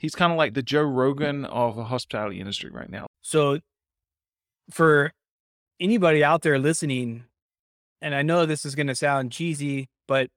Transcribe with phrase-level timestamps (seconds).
[0.00, 3.06] He's kind of like the Joe Rogan of the hospitality industry right now.
[3.20, 3.60] So,
[4.70, 5.12] for
[5.78, 7.24] anybody out there listening,
[8.00, 10.30] and I know this is going to sound cheesy, but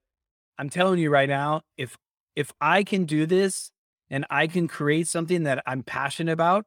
[0.58, 1.96] I'm telling you right now, if
[2.36, 3.70] if I can do this
[4.10, 6.66] and I can create something that I'm passionate about,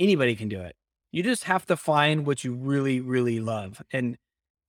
[0.00, 0.74] anybody can do it.
[1.10, 3.82] You just have to find what you really, really love.
[3.92, 4.16] And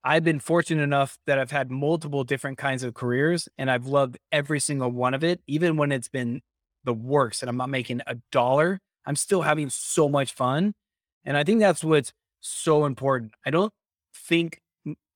[0.04, 4.18] I've been fortunate enough that I've had multiple different kinds of careers and I've loved
[4.30, 6.42] every single one of it, even when it's been
[6.84, 8.80] the works and I'm not making a dollar.
[9.06, 10.74] I'm still having so much fun.
[11.26, 13.34] And I think that's what's so important.
[13.46, 13.74] I don't
[14.16, 14.60] think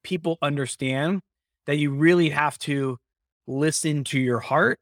[0.03, 1.21] people understand
[1.65, 2.97] that you really have to
[3.45, 4.79] listen to your heart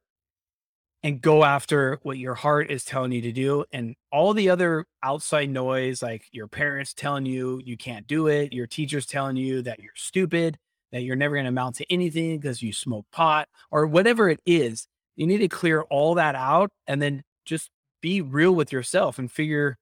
[1.06, 4.86] and go after what your heart is telling you to do and all the other
[5.04, 9.62] outside noise like your parents telling you you can't do it your teachers telling you
[9.62, 10.58] that you're stupid
[10.92, 14.40] that you're never going to amount to anything because you smoke pot or whatever it
[14.48, 17.70] is you need to clear all that out and then just
[18.02, 19.78] be real with yourself and figure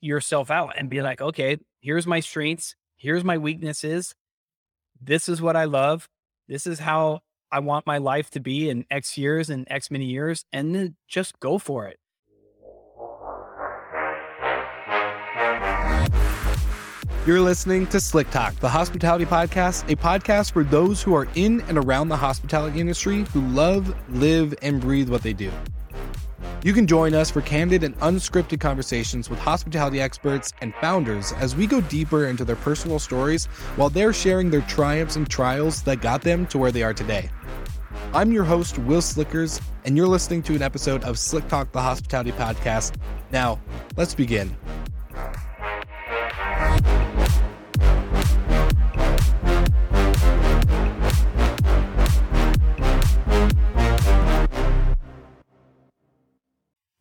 [0.00, 4.14] yourself out and be like okay here's my strengths here's my weaknesses
[5.00, 6.08] this is what i love
[6.48, 7.20] this is how
[7.54, 10.96] I want my life to be in X years and X many years, and then
[11.06, 11.98] just go for it.
[17.26, 21.62] You're listening to Slick Talk, the hospitality podcast, a podcast for those who are in
[21.62, 25.50] and around the hospitality industry who love, live, and breathe what they do.
[26.62, 31.56] You can join us for candid and unscripted conversations with hospitality experts and founders as
[31.56, 36.02] we go deeper into their personal stories while they're sharing their triumphs and trials that
[36.02, 37.30] got them to where they are today.
[38.12, 41.80] I'm your host, Will Slickers, and you're listening to an episode of Slick Talk, the
[41.80, 42.96] Hospitality Podcast.
[43.32, 43.58] Now,
[43.96, 44.54] let's begin.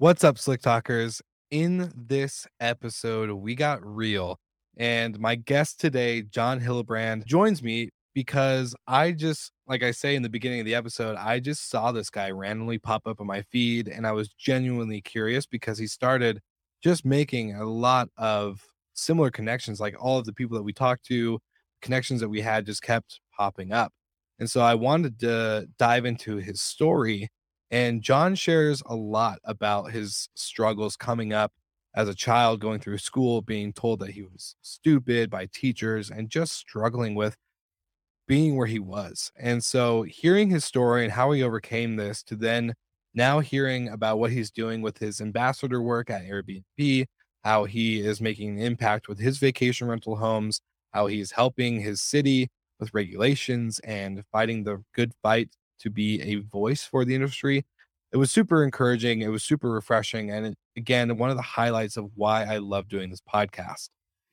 [0.04, 1.22] What's up, Slick Talkers?
[1.50, 4.38] In this episode, we got real.
[4.76, 10.22] And my guest today, John Hillebrand, joins me because I just, like I say in
[10.22, 13.44] the beginning of the episode, I just saw this guy randomly pop up on my
[13.44, 16.42] feed and I was genuinely curious because he started
[16.84, 18.62] just making a lot of
[18.94, 19.80] similar connections.
[19.80, 21.40] Like all of the people that we talked to,
[21.82, 23.94] connections that we had just kept popping up.
[24.38, 27.30] And so I wanted to dive into his story.
[27.74, 31.52] And John shares a lot about his struggles coming up
[31.96, 36.30] as a child, going through school, being told that he was stupid by teachers, and
[36.30, 37.36] just struggling with
[38.28, 39.32] being where he was.
[39.36, 42.76] And so hearing his story and how he overcame this to then
[43.16, 47.08] now hearing about what he's doing with his ambassador work at Airbnb,
[47.44, 50.62] how he is making an impact with his vacation rental homes,
[50.94, 56.36] how he's helping his city with regulations and fighting the good fight to be a
[56.36, 57.66] voice for the industry.
[58.12, 59.22] It was super encouraging.
[59.22, 60.32] It was super refreshing.
[60.32, 63.90] And it, again, one of the highlights of why I love doing this podcast.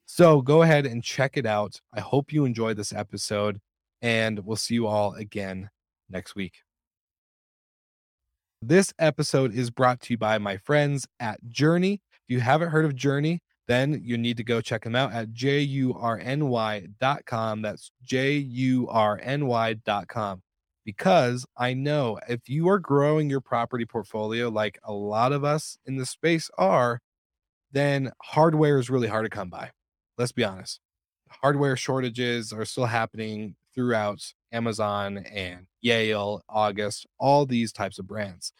[0.06, 1.80] So go ahead and check it out.
[1.94, 3.60] I hope you enjoy this episode
[4.02, 5.70] and we'll see you all again
[6.08, 6.62] next week.
[8.62, 11.94] This episode is brought to you by my friends at Jurny.
[11.94, 15.32] If you haven't heard of Jurny, then you need to go check them out at
[15.32, 16.92] jurny.com.
[17.62, 18.82] That's jurny.com.
[20.96, 25.78] Because I know if you are growing your property portfolio like a lot of us
[25.86, 27.00] in the space are,
[27.70, 29.70] then hardware is really hard to come by.
[30.18, 30.80] Let's be honest.
[31.28, 34.20] Hardware shortages are still happening throughout
[34.52, 38.52] Amazon and Yale, August, all these types of brands.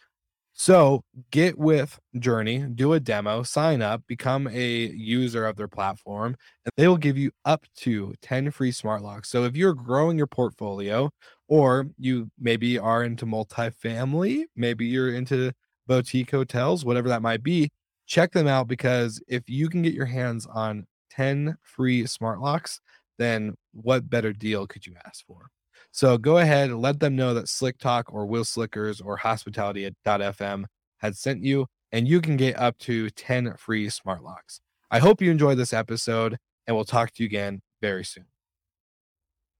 [0.53, 6.35] So get with Jurny, do a demo, sign up, become a user of their platform,
[6.65, 9.29] and they will give you up to 10 free smart locks.
[9.29, 11.09] So if you're growing your portfolio,
[11.51, 15.51] or you maybe are into multifamily, maybe you're into
[15.85, 17.69] boutique hotels, whatever that might be,
[18.07, 22.79] check them out because if you can get your hands on 10 free smart locks,
[23.19, 25.47] then what better deal could you ask for?
[25.91, 30.63] So go ahead and let them know that Slick Talk or Will Slickers or Hospitality.fm
[30.99, 34.61] had sent you, and you can get up to 10 free smart locks.
[34.89, 38.30] I hope you enjoyed this episode, and we'll talk to you again very soon.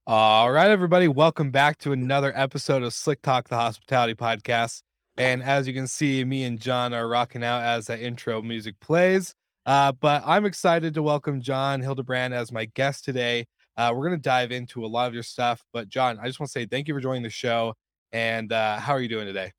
[0.07, 4.81] All right, everybody, welcome back to another episode of Slick Talk, the Hospitality Podcast.
[5.15, 8.79] And as you can see, me and John are rocking out as the intro music
[8.79, 9.35] plays.
[9.67, 13.45] Uh, but I'm excited to welcome John Hildebrand as my guest today.
[13.77, 15.63] Uh, we're going to dive into a lot of your stuff.
[15.71, 17.75] But, John, I just want to say thank you for joining the show.
[18.11, 19.51] And uh, how are you doing today?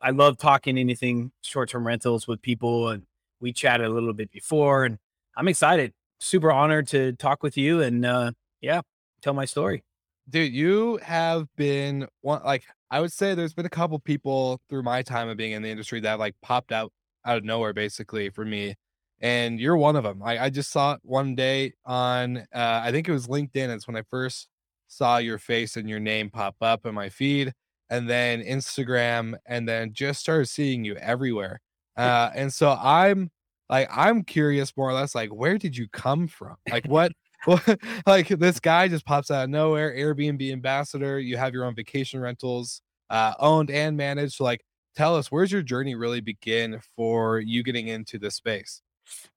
[0.00, 2.88] I love talking anything short term rentals with people.
[2.88, 3.02] And
[3.40, 4.86] we chatted a little bit before.
[4.86, 4.96] And
[5.36, 5.92] I'm excited.
[6.18, 8.80] Super honored to talk with you and, uh, yeah,
[9.22, 9.82] tell my story.
[10.28, 14.82] Dude, you have been one like I would say there's been a couple people through
[14.82, 16.92] my time of being in the industry that like popped out
[17.24, 18.74] out of nowhere basically for me.
[19.20, 20.22] And you're one of them.
[20.22, 23.74] I, I just saw it one day on uh I think it was LinkedIn.
[23.74, 24.48] It's when I first
[24.88, 27.52] saw your face and your name pop up in my feed,
[27.90, 31.60] and then Instagram, and then just started seeing you everywhere.
[31.96, 33.30] Uh and so I'm
[33.68, 36.56] like I'm curious more or less like where did you come from?
[36.70, 37.12] Like what
[38.06, 41.18] like this guy just pops out of nowhere, Airbnb ambassador.
[41.18, 44.34] You have your own vacation rentals, uh, owned and managed.
[44.34, 48.82] So like, tell us where's your journey really begin for you getting into this space?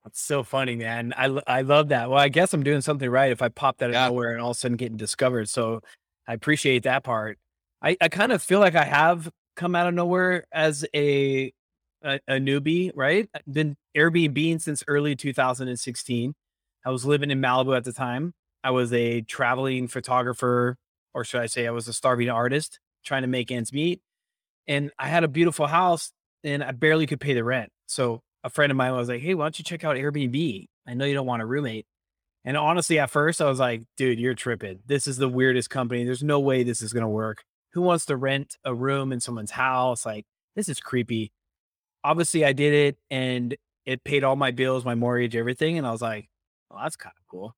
[0.03, 1.13] That's so funny, man.
[1.17, 2.09] I I love that.
[2.09, 4.31] Well, I guess I'm doing something right if I pop that out Yeah, of nowhere
[4.31, 5.49] and all of a sudden getting discovered.
[5.49, 5.81] So
[6.27, 7.39] I appreciate that part.
[7.81, 11.51] I, I kind of feel like I have come out of nowhere as a
[12.03, 13.27] a, a newbie, right?
[13.33, 16.35] I've been Airbnb since early 2016.
[16.85, 18.33] I was living in Malibu at the time.
[18.63, 20.77] I was a traveling photographer,
[21.13, 24.01] or should I say, I was a starving artist trying to make ends meet.
[24.67, 26.11] And I had a beautiful house
[26.43, 27.71] and I barely could pay the rent.
[27.87, 30.65] So a friend of mine was like, Hey, why don't you check out Airbnb?
[30.87, 31.85] I know you don't want a roommate.
[32.43, 34.79] And honestly, at first, I was like, dude, you're tripping.
[34.85, 36.03] This is the weirdest company.
[36.03, 37.43] There's no way this is going to work.
[37.73, 40.05] Who wants to rent a room in someone's house?
[40.05, 41.31] Like, this is creepy.
[42.03, 45.79] Obviously, I did it and it paid all my bills, my mortgage, everything.
[45.79, 46.29] And I was like,
[46.75, 47.55] well, that's kind of cool.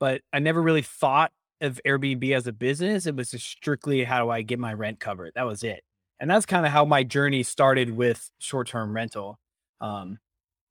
[0.00, 3.06] But I never really thought of Airbnb as a business.
[3.06, 5.32] It was just strictly how do I get my rent covered?
[5.34, 5.82] That was it.
[6.20, 9.38] And that's kind of how my journey started with short term rental.
[9.80, 10.18] Um,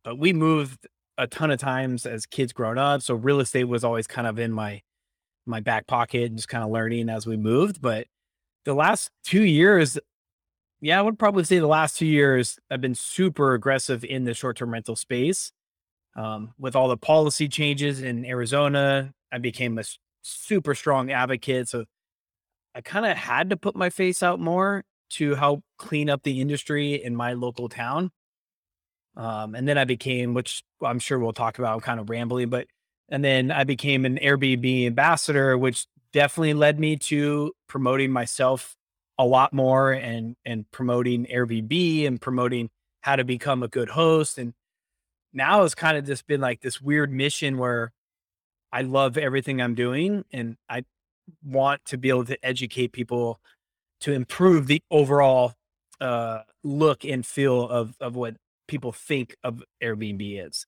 [0.03, 0.87] but we moved
[1.17, 3.01] a ton of times as kids growing up.
[3.01, 4.81] So real estate was always kind of in my
[5.45, 7.81] my back pocket and just kind of learning as we moved.
[7.81, 8.07] But
[8.65, 9.97] the last two years,
[10.81, 14.33] yeah, I would probably say the last two years I've been super aggressive in the
[14.33, 15.51] short term rental space.
[16.15, 19.83] Um, with all the policy changes in Arizona, I became a
[20.21, 21.69] super strong advocate.
[21.69, 21.85] So
[22.75, 26.41] I kind of had to put my face out more to help clean up the
[26.41, 28.11] industry in my local town.
[29.15, 32.49] Um, and then I became, which I'm sure we'll talk about, I'm kind of rambling,
[32.49, 32.67] but
[33.09, 38.75] and then I became an Airbnb ambassador, which definitely led me to promoting myself
[39.19, 42.69] a lot more and and promoting Airbnb and promoting
[43.01, 44.37] how to become a good host.
[44.39, 44.53] And
[45.33, 47.91] now it's kind of just been like this weird mission where
[48.71, 50.83] I love everything I'm doing and I
[51.43, 53.39] want to be able to educate people
[54.01, 55.53] to improve the overall
[56.01, 58.35] uh, look and feel of of what
[58.67, 60.65] people think of Airbnb is.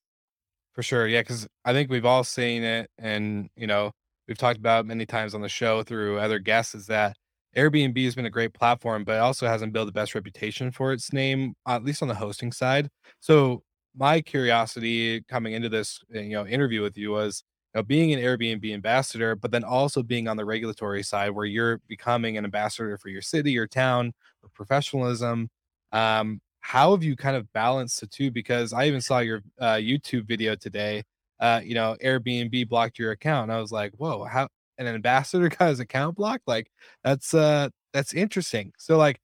[0.74, 1.08] for sure.
[1.08, 3.92] Yeah, because I think we've all seen it, and you know,
[4.28, 6.76] we've talked about many times on the show through other guests.
[6.76, 7.16] Is that
[7.56, 10.94] Airbnb has been a great platform, but it also hasn't built the best reputation for
[10.94, 12.90] its name, at least on the hosting side.
[13.22, 13.64] So
[13.98, 17.44] my curiosity coming into this, uh, you know, interview with you was,
[17.74, 21.46] you know, being an Airbnb ambassador, but then also being on the regulatory side where
[21.46, 24.14] you're becoming an ambassador for your city, your town,
[24.44, 25.50] with professionalism.
[25.92, 28.32] Um, how have you kind of balanced the two?
[28.32, 31.04] Because I even saw your uh, YouTube video today.
[31.40, 33.52] Uh, you know, Airbnb blocked your account.
[33.52, 34.48] I was like, whoa, how
[34.78, 36.48] an ambassador got his account blocked?
[36.48, 36.70] Like
[37.04, 38.74] that's uh that's interesting.
[38.78, 39.20] So like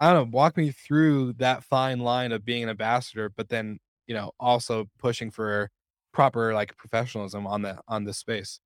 [0.00, 3.78] I don't know, walk me through that fine line of being an ambassador, but then,
[4.06, 5.70] you know, also pushing for
[6.12, 8.60] proper like professionalism on the on the space.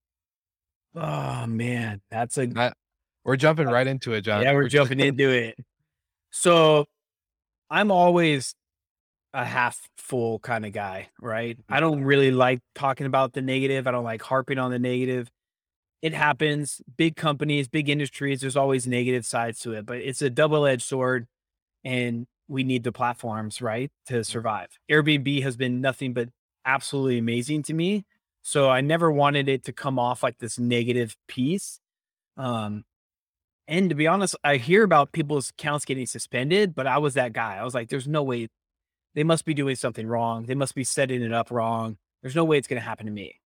[0.94, 2.73] Oh man, that's a I,
[3.25, 4.43] we're jumping right into it, John.
[4.43, 4.52] yeah.
[4.52, 5.56] We're We're just- jumping into it.
[6.31, 6.87] So
[7.70, 8.55] I'm always
[9.35, 11.56] a half full kind of guy, right?
[11.58, 11.74] Mm-hmm.
[11.74, 13.86] I don't really like talking about the negative.
[13.86, 15.31] I don't like harping on the negative.
[16.01, 16.81] It happens.
[16.96, 21.27] Big companies, big industries, there's always negative sides to it, but it's a double-edged sword
[21.84, 24.69] and we need the platforms, right, to survive.
[24.90, 26.31] Airbnb has been nothing but
[26.64, 28.05] absolutely amazing to me.
[28.43, 31.81] So I never wanted it to come off like this negative piece.
[32.36, 32.84] Um,
[33.67, 37.34] and to be honest, I hear about people's accounts getting suspended, but I was that
[37.34, 37.56] guy.
[37.56, 38.48] I was like, there's no way
[39.14, 40.46] they must be doing something wrong.
[40.46, 41.98] They must be setting it up wrong.
[42.22, 43.40] There's no way it's going to happen to me.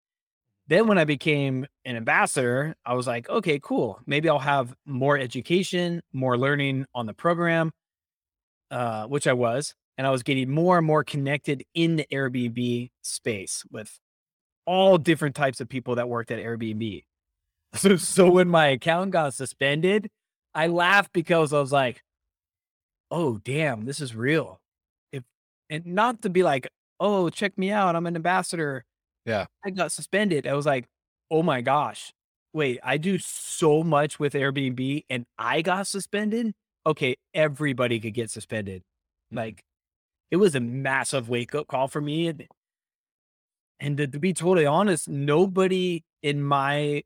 [0.67, 3.99] Then when I became an ambassador, I was like, okay, cool.
[4.05, 7.71] Maybe I'll have more education, more learning on the program,
[8.71, 9.75] uh, which I was.
[9.97, 13.99] And I was getting more and more connected in the Airbnb space with
[14.65, 17.03] all different types of people that worked at Airbnb.
[17.73, 20.09] So, so when my account got suspended,
[20.53, 22.03] I laughed because I was like,
[23.09, 24.59] oh, damn, this is real.
[25.13, 25.23] If,
[25.69, 26.67] and not to be like,
[26.99, 27.95] oh, check me out.
[27.95, 28.83] I'm an ambassador.
[29.25, 29.45] Yeah.
[29.65, 30.45] I got suspended.
[30.45, 30.85] I was like,
[31.29, 32.11] oh my gosh,
[32.53, 36.53] wait, I do so much with Airbnb and I got suspended.
[36.85, 38.81] Okay, everybody could get suspended.
[38.81, 39.37] Mm-hmm.
[39.37, 39.63] Like
[40.31, 42.27] it was a massive wake up call for me.
[42.27, 42.47] And,
[43.79, 47.03] and to, to be totally honest, nobody in my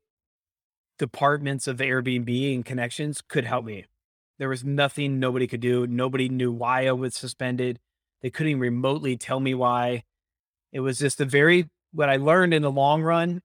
[0.98, 3.84] departments of Airbnb and connections could help me.
[4.38, 5.86] There was nothing nobody could do.
[5.86, 7.78] Nobody knew why I was suspended.
[8.22, 10.04] They couldn't even remotely tell me why.
[10.72, 13.40] It was just a very, what I learned in the long run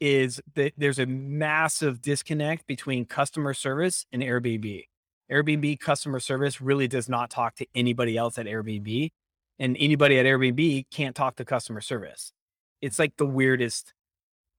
[0.00, 4.84] is that there's a massive disconnect between customer service and Airbnb.
[5.30, 9.10] Airbnb customer service really does not talk to anybody else at Airbnb,
[9.58, 12.32] and anybody at Airbnb can't talk to customer service.
[12.80, 13.94] It's like the weirdest.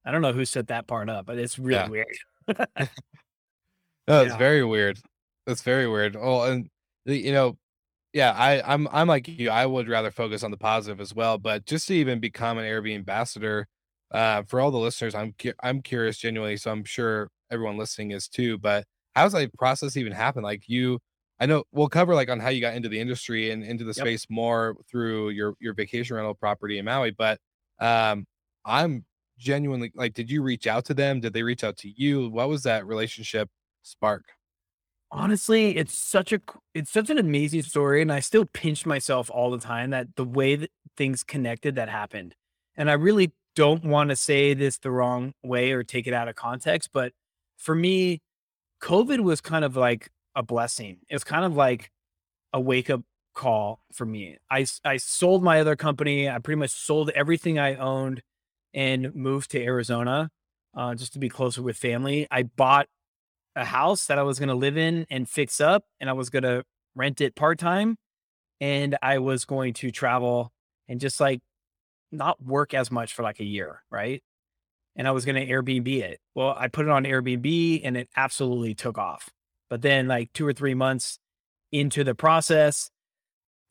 [0.05, 1.89] I don't know who set that part up, but it's really Yeah.
[1.89, 2.07] weird.
[4.07, 4.37] No, it's Yeah.
[4.37, 4.99] very weird.
[5.45, 6.15] That's very weird.
[6.15, 6.69] Oh, and
[7.05, 7.57] you know,
[8.13, 9.49] yeah, I, I'm I'm like you.
[9.51, 11.37] I would rather focus on the positive as well.
[11.37, 13.67] But just to even become an Airbnb ambassador,
[14.11, 16.57] uh, for all the listeners, I'm I'm curious genuinely.
[16.57, 18.57] So I'm sure everyone listening is too.
[18.59, 20.43] But how does that process even happen?
[20.43, 20.99] Like you,
[21.39, 23.93] I know we'll cover like on how you got into the industry and into the
[23.95, 24.09] Yep.
[24.09, 27.11] space more through your your vacation rental property in Maui.
[27.11, 27.39] But
[27.79, 28.25] um,
[28.65, 29.05] I'm
[29.37, 31.19] genuinely like, did you reach out to them?
[31.19, 32.29] Did they reach out to you?
[32.29, 33.49] What was that relationship
[33.83, 34.25] spark?
[35.13, 36.39] Honestly, it's such a
[36.73, 40.23] it's such an amazing story, and I still pinch myself all the time that the
[40.23, 42.33] way that things connected that happened.
[42.77, 46.29] And I really don't want to say this the wrong way or take it out
[46.29, 47.11] of context, but
[47.57, 48.21] for me,
[48.81, 50.97] COVID was kind of like a blessing.
[51.09, 51.91] It was kind of like
[52.53, 53.01] a wake up
[53.33, 54.37] call for me.
[54.49, 56.29] I, I sold my other company.
[56.29, 58.21] I pretty much sold everything I owned
[58.73, 60.29] and moved to Arizona
[60.75, 62.27] uh, just to be closer with family.
[62.31, 62.87] I bought
[63.55, 66.29] a house that I was going to live in and fix up, and I was
[66.29, 66.63] going to
[66.95, 67.97] rent it part time,
[68.59, 70.51] and I was going to travel
[70.87, 71.41] and just like
[72.11, 74.21] not work as much for like a year, right?
[74.95, 76.19] And I was going to Airbnb it.
[76.35, 79.29] Well, I put it on Airbnb and it absolutely took off.
[79.69, 81.17] But then, like two or three months
[81.71, 82.91] into the process,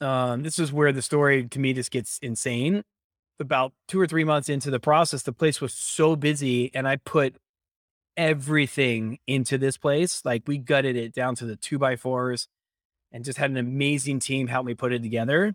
[0.00, 2.84] um, this is where the story to me just gets insane.
[3.38, 6.96] About two or three months into the process, the place was so busy, and I
[6.96, 7.36] put
[8.16, 10.22] everything into this place.
[10.24, 12.48] Like we gutted it down to the two by fours
[13.12, 15.54] and just had an amazing team help me put it together.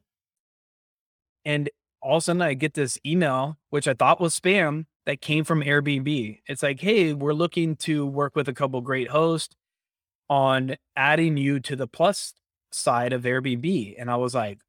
[1.43, 1.69] And
[2.01, 5.43] all of a sudden I get this email, which I thought was spam that came
[5.43, 6.39] from Airbnb.
[6.47, 9.55] It's like, hey, we're looking to work with a couple great hosts
[10.29, 12.33] on adding you to the plus
[12.71, 13.95] side of Airbnb.
[13.97, 14.59] And I was like,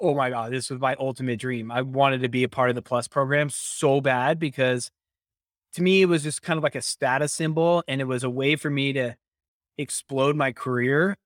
[0.00, 1.70] oh my God, this was my ultimate dream.
[1.70, 4.90] I wanted to be a part of the plus program so bad because
[5.74, 8.30] to me, it was just kind of like a status symbol, and it was a
[8.30, 9.14] way for me to
[9.78, 11.16] explode my career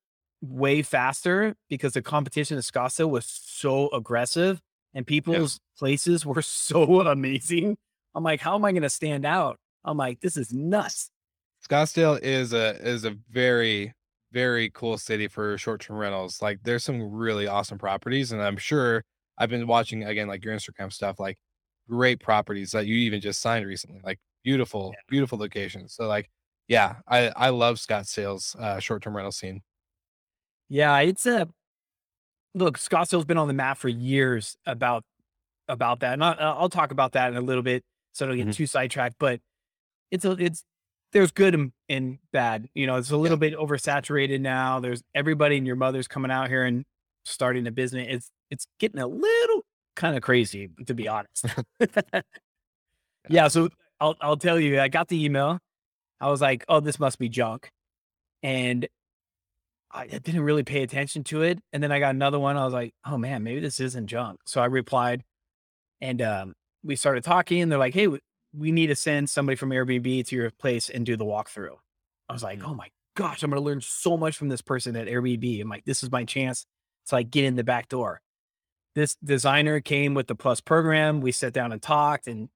[0.41, 4.61] way faster because the competition at Scottsdale was so aggressive
[4.93, 7.77] and people's places were so amazing.
[8.15, 9.57] I'm like, how am I going to stand out?
[9.83, 11.09] I'm like, this is nuts.
[11.67, 13.93] Scottsdale is a is a very
[14.31, 16.41] very cool city for short term rentals.
[16.41, 19.03] Like there's some really awesome properties, and I'm sure
[19.37, 21.37] I've been watching again like your Instagram stuff, like
[21.89, 25.93] great properties that you even just signed recently, like beautiful beautiful locations.
[25.93, 26.29] So like
[26.67, 29.61] yeah, I I love Scottsdale's uh, short term rental scene.
[30.69, 31.47] Yeah, it's a
[32.53, 32.77] look.
[32.77, 35.03] Scottsdale's been on the map for years about
[35.67, 37.83] about that, and I, I'll talk about that in a little bit,
[38.15, 38.55] so don't get Mhm.
[38.55, 39.15] too sidetracked.
[39.19, 39.41] But
[40.11, 40.63] it's a it's
[41.11, 42.69] there's good and, and bad.
[42.73, 44.79] You know, it's a little bit oversaturated now.
[44.79, 46.85] There's everybody and your mother's coming out here and
[47.25, 48.07] starting a business.
[48.09, 51.45] It's it's getting a little kind of crazy, to be honest.
[53.29, 53.69] yeah, so
[53.99, 55.59] I'll I'll tell you, I got the email.
[56.21, 57.69] I was like, oh, this must be junk.
[58.43, 58.87] And
[59.91, 61.59] I didn't really pay attention to it.
[61.73, 62.57] And then I got another one.
[62.57, 64.39] I was like, oh man, maybe this isn't junk.
[64.45, 65.23] So I replied
[66.01, 66.53] and um,
[66.85, 67.61] we started talking.
[67.61, 71.05] And they're like, hey, we need to send somebody from Airbnb to your place and
[71.05, 71.75] do the walkthrough.
[72.29, 72.67] I was like, Mm.
[72.69, 75.61] oh my gosh, I'm going to learn so much from this person at Airbnb.
[75.61, 76.65] I'm like, this is my chance
[77.07, 78.21] to like get in the back door.
[78.93, 81.19] This designer came with the plus program.
[81.21, 82.49] We sat down and talked, and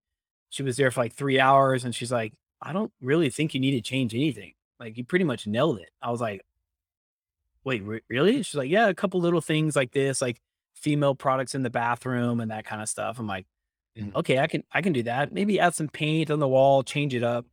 [0.50, 1.84] she was there for like three hours.
[1.84, 4.54] And she's like, I don't really think you need to change anything.
[4.80, 5.90] Like, you pretty much nailed it.
[6.02, 6.42] I was like,
[7.64, 8.42] wait, re- really?
[8.44, 10.40] She's like, yeah, a couple little things like this, like
[10.76, 13.20] female products in the bathroom and that kind of stuff.
[13.20, 13.46] I'm like,
[13.98, 14.16] Mhm.
[14.16, 15.32] okay, I can I can do that.
[15.34, 17.46] Maybe add some paint on the wall, change it up.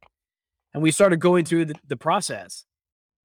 [0.75, 2.64] And we started going through the, the process.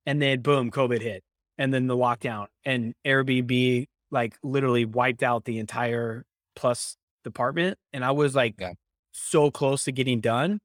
[0.05, 1.23] And then boom, COVID hit.
[1.57, 6.25] And then the lockdown and Airbnb like literally wiped out the entire
[6.55, 7.77] plus department.
[7.93, 8.73] And I was like Yeah.
[9.13, 10.59] so close to getting done.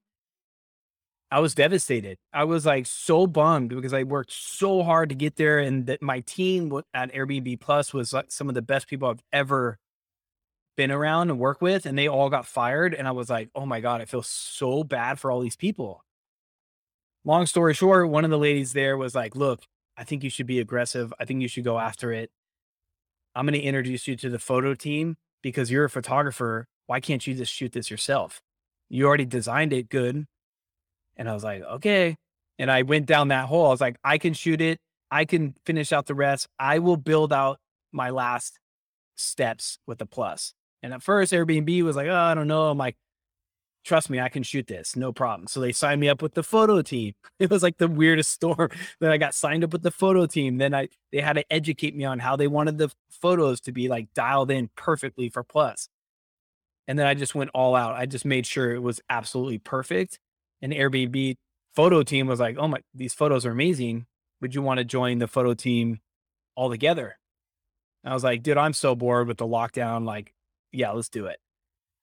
[1.31, 2.19] I was devastated.
[2.33, 6.00] I was like so bummed because I worked so hard to get there, and that
[6.00, 9.79] my team at Airbnb Plus was like some of the best people I've ever
[10.76, 12.95] been around and work with, and they all got fired.
[12.95, 16.04] And I was like, oh my god, I feel so bad for all these people.
[17.25, 19.62] Long story short, one of the ladies there was like, look,
[19.97, 21.12] I think you should be aggressive.
[21.18, 22.30] I think you should go after it.
[23.35, 26.66] I'm going to introduce you to the photo team because you're a photographer.
[26.87, 28.40] Why can't you just shoot this yourself?
[28.88, 30.26] You already designed it good.
[31.16, 32.16] And I was like, okay.
[32.59, 33.66] And I went down that hole.
[33.66, 34.78] I was like, I can shoot it.
[35.11, 36.47] I can finish out the rest.
[36.59, 37.59] I will build out
[37.92, 38.59] my last
[39.16, 40.54] steps with the plus.
[40.83, 42.68] And at first, Airbnb was like, oh, I don't know.
[42.68, 42.97] I'm like,
[43.87, 45.47] trust me, I can shoot this, no problem.
[45.47, 47.14] So they signed me up with the photo team.
[47.38, 48.71] It was like the weirdest storm.
[49.00, 50.56] then I got signed up with the photo team.
[50.56, 53.88] Then I they had to educate me on how they wanted the photos to be
[53.88, 55.88] like dialed in perfectly for plus.
[56.88, 57.95] And then I just went all out.
[57.95, 60.18] I just made sure it was absolutely perfect.
[60.62, 61.37] And Airbnb
[61.75, 64.06] photo team was like, "Oh my, these photos are amazing.
[64.40, 66.00] Would you want to join the photo team
[66.56, 67.18] all together?"
[68.04, 70.06] I was like, "Dude, I'm so bored with the lockdown.
[70.06, 70.33] Like,
[70.76, 71.38] yeah, let's do it."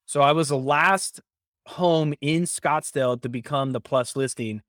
[0.06, 1.22] So I was the last
[1.66, 4.62] home in Scottsdale to become the plus listing.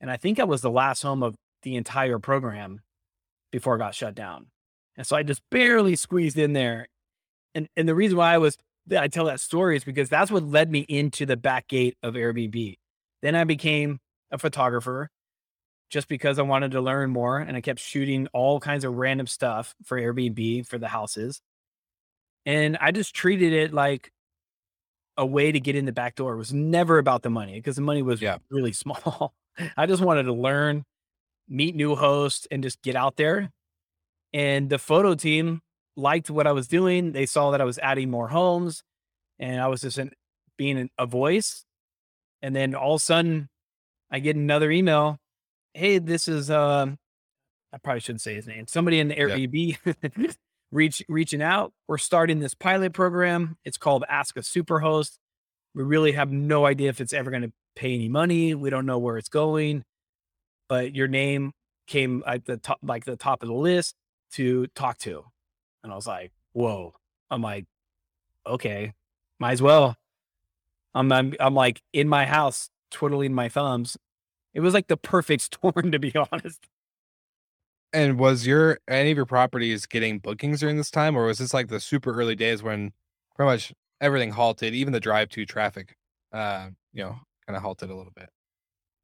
[0.00, 2.80] And I think I was the last home of the entire program
[3.52, 4.46] before it got shut down.
[4.96, 6.88] And so I just barely squeezed in there.
[7.54, 8.58] And and the reason why I was
[8.96, 12.14] I tell that story is because that's what led me into the back gate of
[12.14, 12.76] Airbnb.
[13.22, 15.08] Then I became a photographer
[15.88, 19.26] just because I wanted to learn more and I kept shooting all kinds of random
[19.26, 21.40] stuff for Airbnb for the houses.
[22.46, 24.10] And I just treated it like
[25.16, 26.32] a way to get in the back door.
[26.34, 28.38] It was never about the money because the money was Yeah.
[28.50, 29.34] really small.
[29.76, 30.84] I just wanted to learn,
[31.48, 33.50] meet new hosts, and just get out there.
[34.32, 35.60] And the photo team
[35.96, 37.12] liked what I was doing.
[37.12, 38.82] They saw that I was adding more homes
[39.38, 40.10] and I was just an,
[40.56, 41.64] being an- a voice.
[42.40, 43.48] And then all of a sudden,
[44.10, 45.18] I get another email.
[45.74, 46.98] Hey, this is um,
[47.72, 48.66] I probably shouldn't say his name.
[48.66, 50.34] Somebody in the Airbnb
[50.72, 51.72] reach reaching out.
[51.86, 53.56] We're starting this pilot program.
[53.64, 55.18] It's called Ask a Superhost.
[55.74, 58.54] We really have no idea if it's ever going to pay any money.
[58.54, 59.84] We don't know where it's going,
[60.68, 61.52] but your name
[61.86, 63.94] came at the top, like the top of the list
[64.32, 65.24] to talk to.
[65.82, 66.94] And I was like, whoa.
[67.30, 67.66] I'm like,
[68.46, 68.92] okay,
[69.38, 69.96] might as well.
[70.94, 73.96] I'm, I'm, I'm like in my house twiddling my thumbs.
[74.52, 76.66] It was like the perfect storm, to be honest.
[77.92, 81.52] And was your any of your properties getting bookings during this time, or was this
[81.52, 82.92] like the super early days when
[83.36, 85.94] pretty much everything halted, even the drive to traffic,
[86.32, 88.30] uh, you know, kind of halted a little bit?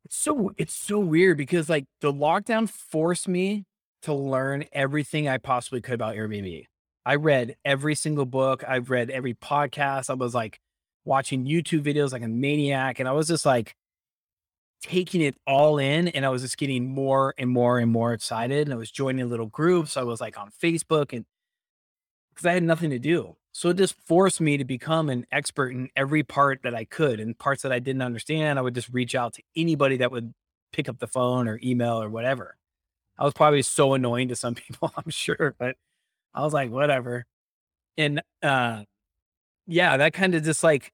[0.04, 3.64] It's so it's so weird because like the lockdown forced me
[4.02, 6.64] to learn everything I possibly could about Airbnb.
[7.04, 8.62] I read every single book.
[8.66, 10.10] I've read every podcast.
[10.10, 10.60] I was like
[11.04, 13.00] watching YouTube videos like a maniac.
[13.00, 13.74] And I was just like
[14.82, 16.08] taking it all in.
[16.08, 18.66] And I was just getting more and more and more excited.
[18.66, 19.96] And I was joining little groups.
[19.96, 21.24] I was like on Facebook and
[22.30, 23.36] because I had nothing to do.
[23.52, 27.18] So it just forced me to become an expert in every part that I could.
[27.18, 30.32] And parts that I didn't understand, I would just reach out to anybody that would
[30.72, 32.56] pick up the phone or email or whatever.
[33.18, 35.76] I was probably so annoying to some people, I'm sure, but
[36.32, 37.26] I was like, whatever.
[37.96, 38.84] And uh
[39.66, 40.92] yeah, that kind of just like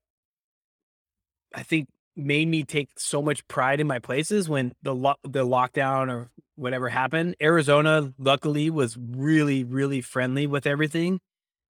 [1.54, 5.44] I think made me take so much pride in my places when the lo- the
[5.44, 7.34] lockdown or whatever happened.
[7.42, 11.20] Arizona luckily was really really friendly with everything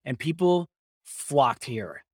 [0.04, 0.68] and people
[1.04, 2.04] flocked here.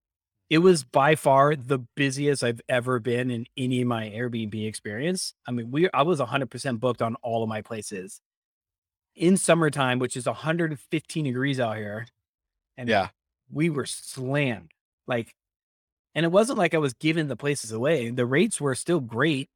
[0.48, 5.34] It was by far the busiest I've ever been in any of my Airbnb experience.
[5.46, 8.20] I mean, we I was 100% booked on all of my places.
[9.16, 12.06] In summertime, which is 115 degrees out here,
[12.76, 13.08] and Yeah.
[13.50, 14.70] we were slammed.
[15.06, 15.34] Like,
[16.14, 18.10] and it wasn't like I was giving the places away.
[18.10, 19.48] The rates were still great.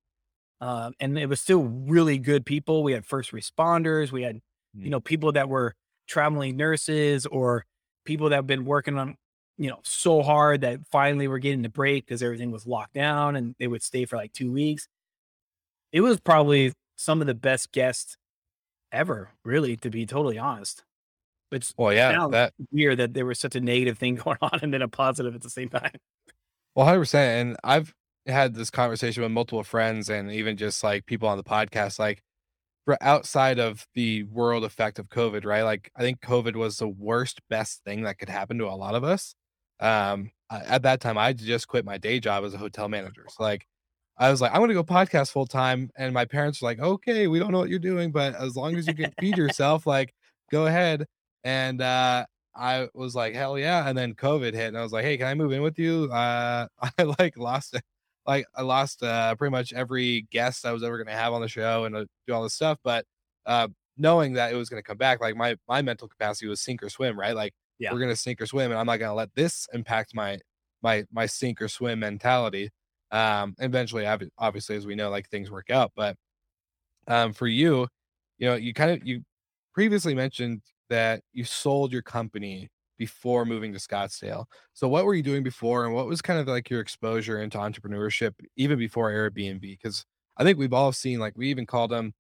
[0.61, 2.83] Um, and it was still really good people.
[2.83, 4.41] We had first responders, we had,
[4.83, 4.91] you Mm.
[4.91, 5.75] know, people that were
[6.09, 7.65] traveling nurses or
[8.05, 9.17] people that have been working on,
[9.59, 13.37] you know, so hard that finally were getting the break because everything was locked down
[13.37, 14.89] and they would stay for like two weeks.
[15.93, 18.17] It was probably some of the best guests
[18.93, 20.85] ever, really, to be totally honest.
[21.53, 24.75] It's Well, yeah, that weird that there was such a negative thing going on and
[24.75, 25.93] then a positive at the same time.
[26.75, 27.49] Well, hundred percent.
[27.49, 27.95] And I've
[28.27, 32.23] had this conversation with multiple friends and even just like people on the podcast, like
[32.85, 35.63] for outside of the world effect of COVID, right?
[35.63, 38.95] Like I think COVID was the worst, best thing that could happen to a lot
[38.95, 39.35] of us.
[39.81, 43.27] Um, at that time, I just quit my day job as a hotel manager.
[43.31, 43.67] So like,
[44.19, 47.27] I was like, I'm gonna go podcast full time, and my parents were like, okay,
[47.27, 50.15] we don't know what you're doing, but as long as you can feed yourself, like,
[50.53, 51.07] go ahead.
[51.45, 52.27] And uh,
[52.57, 53.89] I was like, hell yeah.
[53.89, 56.05] And then COVID hit, and I was like, hey, can I move in with you?
[56.13, 57.77] Uh, I like lost
[58.27, 61.49] like I lost uh pretty much every guest I was ever gonna have on the
[61.49, 62.79] show and uh, do all this stuff.
[62.83, 63.07] But
[63.47, 66.83] uh knowing that it was gonna come back, like my my mental capacity was sink
[66.83, 67.35] or swim, right?
[67.37, 67.91] Like Yeah.
[67.91, 70.39] we're gonna sink or swim, and I'm not gonna let this impact my
[70.83, 72.71] my my sink or swim mentality.
[73.11, 74.07] Um eventually
[74.39, 75.93] obviously as we know, like things work out.
[75.95, 76.17] But
[77.07, 77.89] um for you,
[78.39, 79.23] you know, you kind of you
[79.75, 82.69] previously mentioned that you sold your company
[82.99, 84.45] before moving to Scottsdale.
[84.73, 87.59] So what were you doing before and what was kind of like your exposure into
[87.59, 89.61] entrepreneurship even before Airbnb?
[89.61, 90.05] Because
[90.37, 92.13] I think we've all seen like we even called them,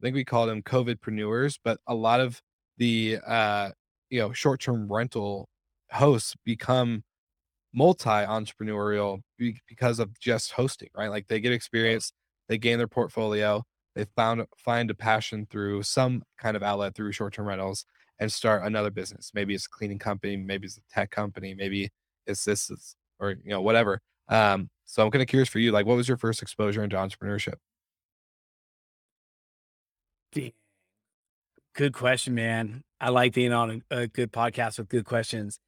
[0.00, 2.40] I think we called them COVIDpreneurs, but a lot of
[2.78, 3.70] the uh
[4.08, 5.48] you know short term rental
[5.90, 7.02] hosts become
[7.72, 9.20] multi entrepreneurial
[9.68, 11.10] because of just hosting, right?
[11.10, 12.12] Like they get experience,
[12.48, 17.12] they gain their portfolio, they found find a passion through some kind of outlet through
[17.12, 17.84] short term rentals
[18.20, 19.32] and start another business.
[19.34, 21.90] Maybe it's a cleaning company, maybe it's a tech company, maybe
[22.26, 22.70] it's this
[23.18, 24.00] or you know whatever.
[24.28, 26.96] Um, so I'm kind of curious for you, like what was your first exposure into
[26.96, 27.54] entrepreneurship?
[31.74, 32.82] Good question, man.
[33.00, 35.58] I like being on a, a good podcast with good questions.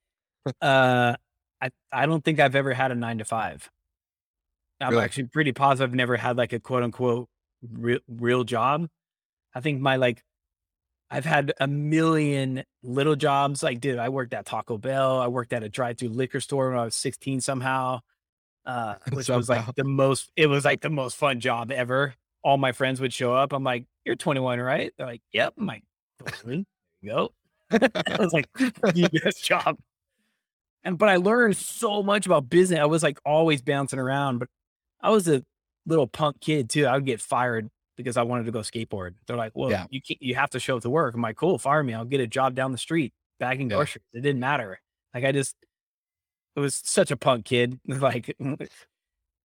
[0.60, 1.14] uh,
[1.60, 3.70] I I don't think I've ever had a nine to five.
[4.80, 5.04] I'm Really?
[5.04, 7.28] actually pretty positive I've never had like a quote unquote
[7.62, 8.88] real, real job.
[9.54, 10.22] I think my like
[11.12, 13.62] I've had a million little jobs.
[13.62, 15.20] Like, dude, I worked at Taco Bell.
[15.20, 18.00] I worked at a drive-through liquor store when I was 16 somehow.
[18.64, 22.14] Uh, which was like the most it was like the most fun job ever.
[22.42, 23.52] All my friends would show up.
[23.52, 24.90] I'm like, you're 21, right?
[24.96, 25.52] They're like, yep.
[25.58, 25.84] I'm like,
[26.18, 26.64] "Totally.
[27.02, 27.32] there you go.
[27.70, 29.76] I was like, the best job.
[30.82, 32.80] And but I learned so much about business.
[32.80, 34.48] I was like always bouncing around, but
[35.02, 35.44] I was a
[35.84, 36.86] little punk kid too.
[36.86, 37.68] I would get fired
[38.02, 39.14] because I wanted to go skateboard.
[39.26, 39.86] They're like, "Well, Yeah.
[39.90, 41.94] you can't, you have to show up to work." I'm like, "Cool, fire me.
[41.94, 43.76] I'll get a job down the street bagging Yeah.
[43.76, 44.80] groceries." It didn't matter.
[45.14, 45.56] Like I just,
[46.56, 47.80] it was such a punk kid.
[47.88, 48.36] Like,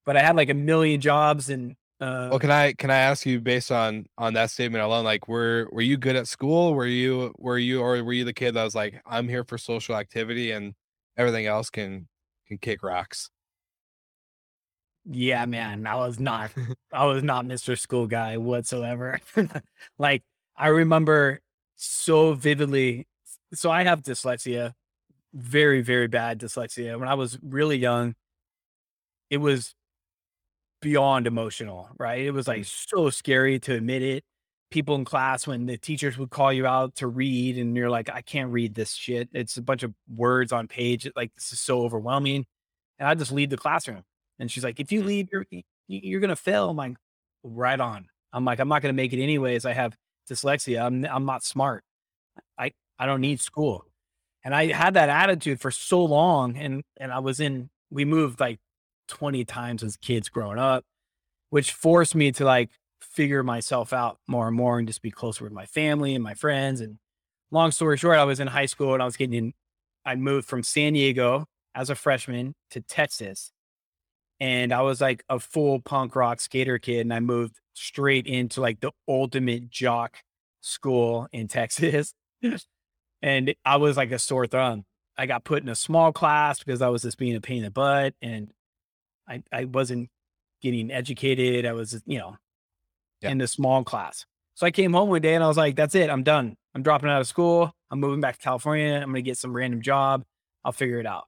[0.05, 3.25] but I had like a million jobs and uh, Well, can I can I ask
[3.25, 6.73] you based on on that statement alone, like were were you good at school?
[6.73, 9.57] Were you were you or were you the kid that was like, I'm here for
[9.57, 10.73] social activity and
[11.17, 12.07] everything else can
[12.47, 13.29] can kick rocks?
[15.09, 16.51] Yeah, man, I was not
[16.91, 17.79] I was not Mr.
[17.79, 19.19] School Guy whatsoever.
[19.97, 20.23] like
[20.55, 21.39] I remember
[21.75, 23.07] so vividly.
[23.53, 24.73] So I have dyslexia,
[25.33, 26.99] very very bad dyslexia.
[26.99, 28.15] When I was really young,
[29.29, 29.73] it was
[30.81, 32.21] beyond emotional, right?
[32.21, 32.89] It was like mm.
[32.89, 34.23] so scary to admit it.
[34.69, 38.09] People in class when the teachers would call you out to read and you're like,
[38.09, 39.29] I can't read this shit.
[39.31, 41.09] It's a bunch of words on page.
[41.15, 42.45] Like this is so overwhelming.
[42.99, 44.03] And I just leave the classroom.
[44.39, 45.05] And she's like, if you mm.
[45.05, 45.45] leave, you're
[45.87, 46.69] you're gonna fail.
[46.69, 46.97] I'm like,
[47.43, 48.07] right on.
[48.33, 49.65] I'm like, I'm not gonna make it anyways.
[49.65, 49.95] I have
[50.29, 50.85] dyslexia.
[50.85, 51.83] I'm I'm not smart.
[52.57, 53.85] I I don't need school.
[54.43, 56.57] And I had that attitude for so long.
[56.57, 57.69] And and I was in.
[57.89, 58.59] We moved like
[59.07, 60.83] 20 times as kids growing up,
[61.49, 62.69] which forced me to like
[63.01, 66.33] figure myself out more and more and just be closer with my family and my
[66.33, 66.81] friends.
[66.81, 66.97] And
[67.51, 69.53] long story short, I was in high school and I was getting in.
[70.05, 71.45] I moved from San Diego
[71.75, 73.51] as a freshman to Texas
[74.39, 78.61] and I was like a full punk rock skater kid, and I moved straight into
[78.61, 80.17] like the ultimate jock
[80.61, 82.13] school in Texas,
[83.21, 84.85] and I was like a sore thumb.
[85.17, 87.63] I got put in a small class because I was just being a pain in
[87.63, 88.51] the butt, and
[89.27, 90.09] I I wasn't
[90.61, 91.65] getting educated.
[91.65, 92.37] I was you know
[93.21, 93.29] Yeah.
[93.31, 94.25] in the small class.
[94.55, 96.09] So I came home one day and I was like, "That's it.
[96.09, 96.55] I'm done.
[96.73, 97.71] I'm dropping out of school.
[97.91, 98.95] I'm moving back to California.
[98.95, 100.23] I'm gonna get some random job.
[100.63, 101.25] I'll figure it out."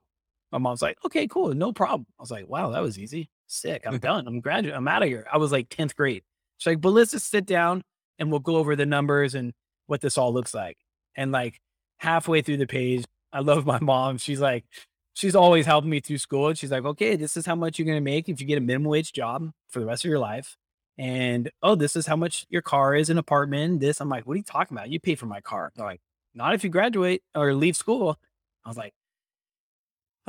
[0.52, 2.08] My mom's like, okay, cool, no problem.
[2.18, 3.30] I was like, wow, that was easy.
[3.48, 3.84] Sick.
[3.86, 4.28] I'm done.
[4.28, 4.76] I'm graduate.
[4.76, 5.26] I'm out of here.
[5.32, 6.24] I was like 10th grade.
[6.58, 7.84] She's like, but let's just sit down
[8.18, 9.54] and we'll go over the numbers and
[9.88, 10.78] what this all looks like.
[11.16, 11.60] And like
[11.98, 14.18] halfway through the page, I love my mom.
[14.18, 14.66] She's like,
[15.14, 16.50] she's always helping me through school.
[16.50, 18.62] And she's like, okay, this is how much you're gonna make if you get a
[18.62, 20.58] minimum wage job for the rest of your life.
[20.98, 23.80] And oh, this is how much your car is, an apartment.
[23.80, 24.02] This.
[24.02, 24.90] I'm like, what are you talking about?
[24.90, 25.72] You pay for my car.
[25.76, 26.02] They're like,
[26.34, 28.18] not if you graduate or leave school.
[28.66, 28.94] I was like,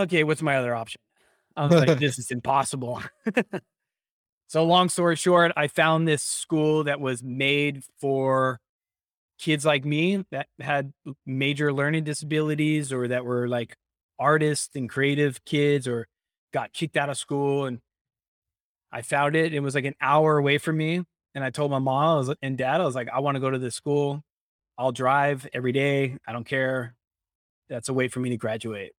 [0.00, 1.00] okay, what's my other option?
[1.56, 3.02] I was like, this is impossible.
[4.48, 8.60] so, long story short, I found this school that was made for
[9.38, 10.92] kids like me that had
[11.24, 13.76] major learning disabilities or that were like
[14.18, 16.06] artists and creative kids or
[16.52, 17.64] got kicked out of school.
[17.64, 17.80] And
[18.92, 19.54] I found it.
[19.54, 21.02] It was like an hour away from me.
[21.34, 23.50] And I told my mom was, and dad, I was like, I want to go
[23.50, 24.22] to this school.
[24.76, 26.16] I'll drive every day.
[26.26, 26.94] I don't care.
[27.68, 28.92] That's a way for me to graduate.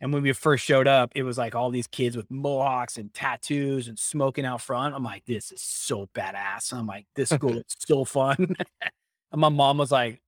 [0.00, 3.12] And when we first showed up, it was like all these kids with mohawks and
[3.12, 4.94] tattoos and smoking out front.
[4.94, 6.72] I'm like, this is so badass.
[6.72, 8.36] I'm like, this school is so fun.
[8.80, 10.22] and my mom was like,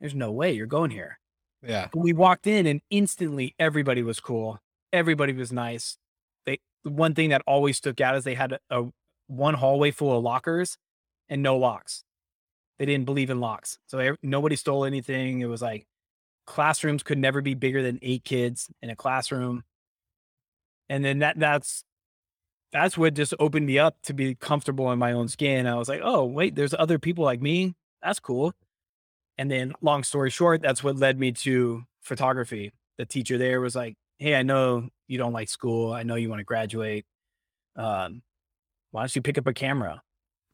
[0.00, 1.20] there's no way you're going here.
[1.64, 1.88] Yeah.
[1.92, 4.58] But we walked in and instantly everybody was cool.
[4.92, 5.96] Everybody was nice.
[6.44, 8.88] They the one thing that always stuck out is they had a, a
[9.28, 10.76] one hallway full of lockers
[11.28, 12.02] and no locks.
[12.80, 13.78] They didn't believe in locks.
[13.86, 15.40] So ev- nobody stole anything.
[15.40, 15.86] It was like
[16.46, 19.64] classrooms could never be bigger than eight kids in a classroom.
[20.88, 21.84] And then that that's
[22.72, 25.66] that's what just opened me up to be comfortable in my own skin.
[25.66, 27.74] I was like, oh, wait, there's other people like me.
[28.02, 28.54] That's cool.
[29.38, 32.72] And then, long story short, that's what led me to photography.
[32.98, 35.92] The teacher there was like, Hey, I know you don't like school.
[35.92, 37.04] I know you want to graduate.
[37.76, 38.22] Um,
[38.90, 40.02] why don't you pick up a camera?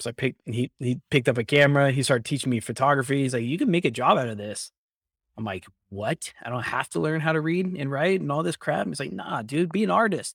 [0.01, 1.91] So I picked, he, he picked up a camera.
[1.91, 3.23] He started teaching me photography.
[3.23, 4.71] He's like, you can make a job out of this.
[5.39, 6.33] I'm like, what?
[6.43, 8.89] I don't have to learn how to read and write and all this crap.
[8.89, 10.35] He's like, nah, dude, be an artist.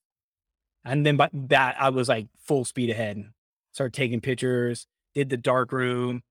[0.86, 3.22] And then by that, I was like full speed ahead.
[3.74, 6.24] Started taking pictures, did the dark room,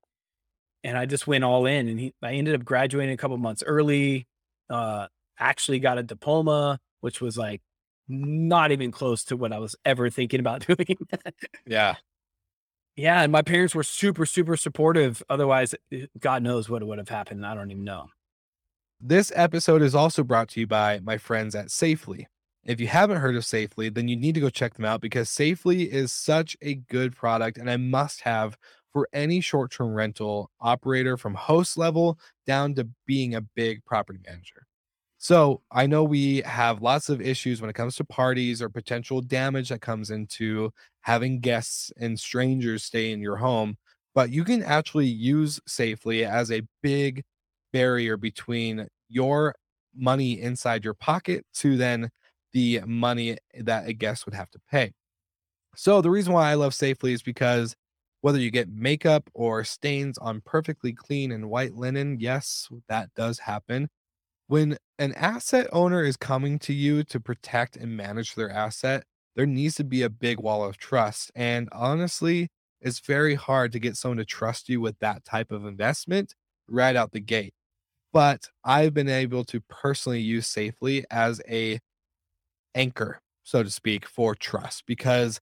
[0.83, 1.87] and I just went all in.
[1.89, 4.27] And he, I ended up graduating a couple months early.
[4.71, 5.09] Uh,
[5.39, 7.61] actually got a diploma, which was like
[8.09, 10.97] not even close to what I was ever thinking about doing.
[11.67, 11.97] Yeah.
[12.97, 15.23] yeah, and my parents were super, super supportive.
[15.29, 17.45] Otherwise, eh, God knows what would have happened.
[17.45, 18.09] I don't even know.
[19.05, 22.29] This episode is also brought to you by my friends at Safely.
[22.65, 25.29] If you haven't heard of Safely, then you need to go check them out because
[25.29, 28.57] Safely is such a good product and a must have
[28.93, 34.21] for any short term rental operator from host level down to being a big property
[34.25, 34.69] manager.
[35.19, 39.21] So I know we have lots of issues when it comes to parties or potential
[39.21, 43.79] damage that comes into having guests and strangers stay in your home,
[44.15, 47.25] but you can actually use Safely as a big
[47.73, 49.55] barrier between your
[49.95, 52.11] money inside your pocket to then
[52.53, 54.93] the money that a guest would have to pay.
[55.77, 57.75] So the reason why I love Safely is because
[58.21, 63.41] whether you get makeup or stains on perfectly clean and white linen, yes, that does
[63.41, 63.89] happen.
[64.49, 69.05] When an asset owner is coming to you to protect and manage their asset,
[69.37, 71.31] there needs to be a big wall of trust.
[71.35, 72.49] And honestly,
[72.81, 76.35] it's very hard to get someone to trust you with that type of investment
[76.69, 77.55] right out the gate.
[78.13, 81.81] But I've been able to personally use Safely as a
[82.75, 85.41] anchor, so to speak, for trust because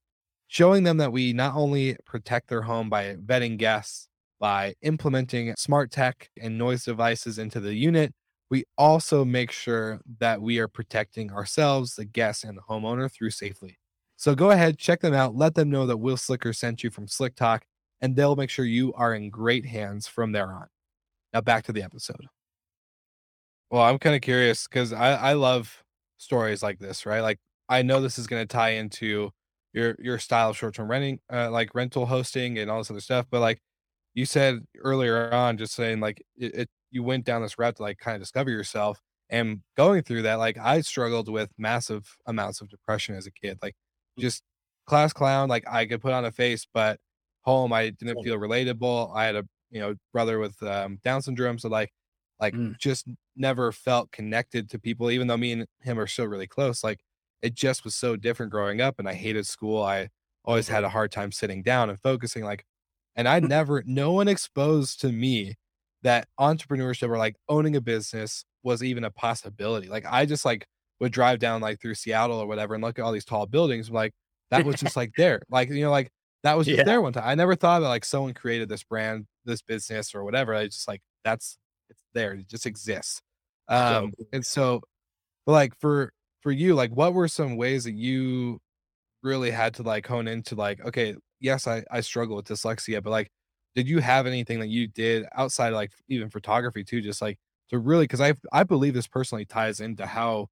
[0.49, 5.91] showing them that we not only protect their home by vetting guests, by implementing smart
[5.91, 8.13] tech and noise devices into the unit,
[8.51, 13.31] we also make sure that we are protecting ourselves, the guests, and the homeowner through
[13.31, 13.79] Safely.
[14.17, 15.37] So go ahead, check them out.
[15.37, 17.65] Let them know that Will Slicker sent you from Slick Talk,
[18.01, 20.67] and they'll make sure you are in great hands from there on.
[21.33, 22.27] Now back to the episode.
[23.71, 25.85] Well, I'm kind of curious because I, I love
[26.19, 27.21] stories like this, right?
[27.21, 29.31] Like I know this is going to tie into
[29.73, 33.01] your your style of short term renting, uh, like rental hosting and all this other
[33.01, 33.27] stuff.
[33.31, 33.61] But like
[34.15, 37.83] you said earlier on, just saying like it, it you went down this route to
[37.83, 40.37] like kind of discover yourself and going through that.
[40.37, 43.75] Like I struggled with massive amounts of depression as a kid, like
[44.19, 44.43] just
[44.87, 45.49] class clown.
[45.49, 46.99] Like I could put on a face, but
[47.43, 49.15] home I didn't feel relatable.
[49.17, 51.91] I had a you know brother with um, Down syndrome, so like
[52.41, 52.75] like Mm.
[52.79, 53.07] just
[53.40, 56.85] never felt connected to people, even though me and him are still really close.
[56.85, 57.00] Like
[57.42, 59.83] it just was so different growing up, and I hated school.
[59.83, 60.11] I
[60.44, 62.44] always had a hard time sitting down and focusing.
[62.44, 62.64] Like,
[63.16, 65.57] and I never, no one exposed to me
[66.03, 69.88] that entrepreneurship or like owning a business was even a possibility.
[69.88, 70.66] Like I just like
[71.00, 73.90] would drive down like through Seattle or whatever and look at all these tall buildings.
[73.90, 74.12] Like
[74.50, 75.42] that was just like there.
[75.50, 76.11] Like, you know, like
[76.42, 76.85] that was just Yeah.
[76.85, 77.24] there one time.
[77.26, 80.55] I never thought that like someone created this brand, this business or whatever.
[80.55, 81.59] I just like that's
[81.90, 82.33] it's there.
[82.35, 83.20] It just exists.
[83.71, 84.83] Um and so
[85.47, 88.61] but like for for you, like what were some ways that you
[89.23, 93.11] really had to like hone into like, okay, yes, I, I struggle with dyslexia, but
[93.11, 93.31] like
[93.75, 97.39] did you have anything that you did outside of like even photography too, just like
[97.71, 100.49] to really because I I believe this personally ties into how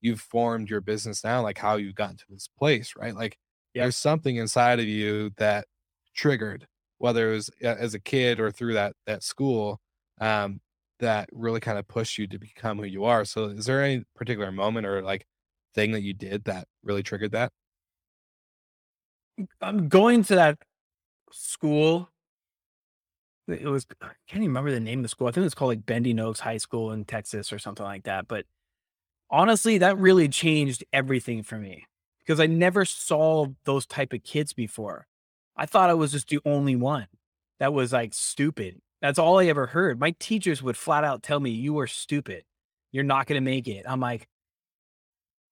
[0.00, 3.14] you've formed your business now, like how you got to this place, right?
[3.14, 3.38] Like
[3.74, 3.90] Yep.
[3.90, 5.66] there's something inside of you that
[6.14, 6.66] triggered,
[6.98, 9.80] whether it was as a kid or through that that school,
[10.20, 10.60] um,
[11.00, 13.24] that really kind of pushed you to become who you are.
[13.24, 15.26] So is there any particular moment or like
[15.74, 17.52] thing that you did that really triggered that?
[19.60, 20.58] I'm going to that
[21.32, 22.08] school.
[23.48, 25.26] It was I can't even remember the name of the school.
[25.26, 28.04] I think it was called like Bending Oaks High School in Texas or something like
[28.04, 28.28] that.
[28.28, 28.46] But
[29.30, 31.86] honestly, that really changed everything for me
[32.20, 35.06] because I never saw those type of kids before.
[35.56, 37.08] I thought I was just the only one
[37.58, 38.80] that was like stupid.
[39.02, 39.98] That's all I ever heard.
[39.98, 42.44] My teachers would flat out tell me, "You are stupid.
[42.92, 44.28] You're not going to make it." I'm like,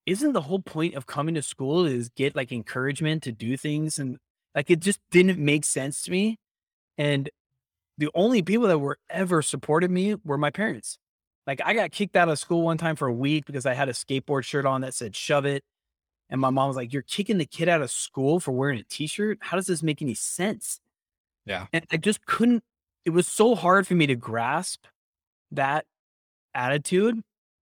[0.09, 3.99] isn't the whole point of coming to school is get like encouragement to do things
[3.99, 4.17] and
[4.55, 6.39] like it just didn't make sense to me
[6.97, 7.29] and
[7.99, 10.99] the only people that were ever supported me were my parents
[11.47, 13.91] like i got kicked out of school one time for a week because i had
[13.91, 15.63] a skateboard shirt on that said shove it
[16.31, 18.85] and my mom was like you're kicking the kid out of school for wearing a
[18.85, 20.81] t-shirt how does this make any sense
[21.45, 21.67] Yeah.
[21.71, 22.63] and i just couldn't
[23.05, 24.85] it was so hard for me to grasp
[25.51, 25.85] that
[26.55, 27.23] attitude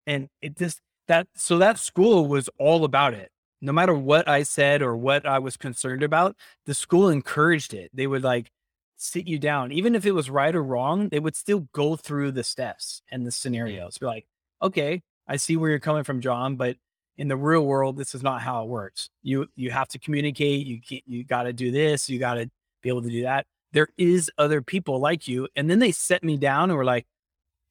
[0.08, 3.30] and it just that so that school was all about it
[3.62, 7.90] no matter what i said or what i was concerned about the school encouraged it
[7.94, 8.50] they would like
[8.98, 12.32] sit you down even if it was right or wrong they would still go through
[12.32, 13.34] the steps and the mm-hmm.
[13.34, 14.26] scenarios be like
[14.62, 16.76] okay i see where you're coming from john but
[17.20, 19.10] in the real world, this is not how it works.
[19.22, 20.66] You you have to communicate.
[20.66, 22.10] You can't, you got to do this.
[22.10, 22.50] You got to
[22.82, 23.46] be able to do that.
[23.74, 27.06] There is other people like you, and then they set me down and were like,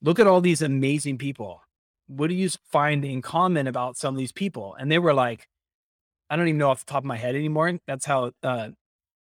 [0.03, 1.63] "Look at all these amazing people.
[2.07, 5.49] What do you find in common about some of these people?" And they were like,
[6.31, 7.79] "I don't even know off the top of my head anymore.
[7.87, 8.71] That's how uh,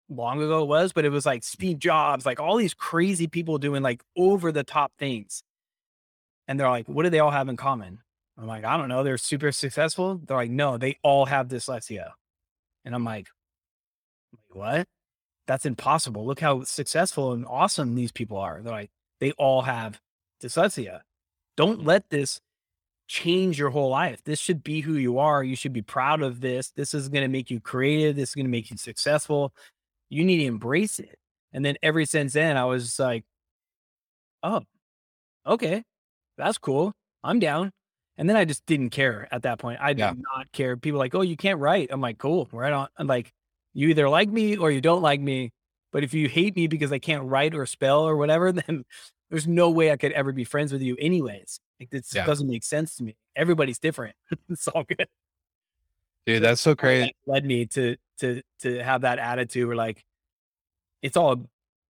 [0.08, 3.58] long ago it was, but it was like Steve Jobs, like all these crazy people
[3.58, 5.42] doing like over the top things."
[6.48, 8.00] And they're like, "What do they all have in common?"
[8.38, 9.02] I'm like, I don't know.
[9.02, 10.20] They're super successful.
[10.24, 12.10] They're like, no, they all have dyslexia.
[12.84, 13.28] And I'm like,
[14.50, 14.86] what?
[15.46, 16.26] That's impossible.
[16.26, 18.60] Look how successful and awesome these people are.
[18.62, 20.00] They're like, they all have
[20.42, 21.00] dyslexia.
[21.56, 21.86] Don't mm.
[21.86, 22.40] let this
[23.08, 24.22] change your whole life.
[24.24, 25.44] This should be who you are.
[25.44, 26.70] You should be proud of this.
[26.70, 28.16] This is going to make you creative.
[28.16, 29.54] This is going to make you successful.
[30.08, 31.18] You need to embrace it.
[31.52, 33.24] And then ever since then, I was like,
[34.42, 34.62] oh,
[35.46, 35.84] okay,
[36.36, 36.92] that's cool.
[37.22, 37.72] I'm down.
[38.18, 39.78] And then I just didn't care at that point.
[39.80, 40.14] I did Yeah.
[40.34, 40.76] not care.
[40.76, 41.88] People like, oh, you can't write.
[41.90, 42.88] I'm like, cool, right on.
[42.96, 43.32] I'm like,
[43.76, 45.52] you either like me or you don't like me.
[45.92, 48.84] But if you hate me because I can't write or spell or whatever, then
[49.30, 51.60] there's no way I could ever be friends with you, anyways.
[51.78, 52.24] Like this Yeah.
[52.24, 53.16] doesn't make sense to me.
[53.36, 54.16] Everybody's different.
[54.48, 55.06] it's all good.
[56.24, 57.14] Dude, that's so crazy.
[57.26, 60.04] That led me to to to have that attitude where like
[61.02, 61.46] it's all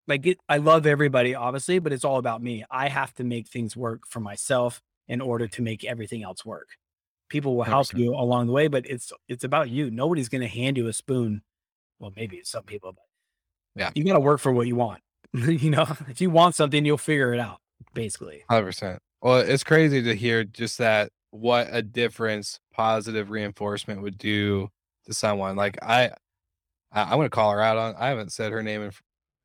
[0.08, 2.64] like it, I love everybody, obviously, but it's all about me.
[2.70, 6.68] I have to make things work for myself in order to make everything else work.
[7.28, 7.98] People will help 100%.
[7.98, 9.88] you along the way, but it's it's about you.
[9.90, 11.42] Nobody's gonna hand you a spoon.
[11.98, 13.04] Well, maybe some people, but
[13.74, 13.90] Yeah.
[13.94, 15.02] you gotta work for what you want.
[15.34, 17.58] you know, if you want something, you'll figure it out,
[17.94, 18.44] basically.
[18.48, 19.02] Hundred percent.
[19.22, 24.68] Well, it's crazy to hear just that what a difference positive reinforcement would do
[25.06, 25.56] to someone.
[25.56, 26.10] Like I,
[26.92, 27.94] I I'm gonna call her out on.
[27.98, 28.92] I haven't said her name in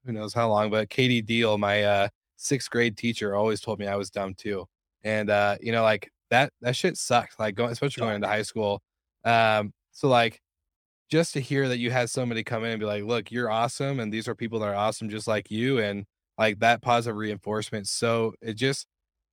[0.06, 3.88] who knows how long, but Katie Deal, my uh, sixth grade teacher, always told me
[3.88, 4.66] I was dumb too.
[5.04, 7.40] And uh, you know, like that that shit sucked.
[7.40, 8.82] Like going, especially going into high school.
[9.24, 10.42] Um, so like
[11.12, 14.00] just to hear that you had somebody come in and be like, look, you're awesome,
[14.00, 16.06] and these are people that are awesome just like you, and
[16.38, 17.88] like that positive reinforcement.
[17.88, 18.88] So it just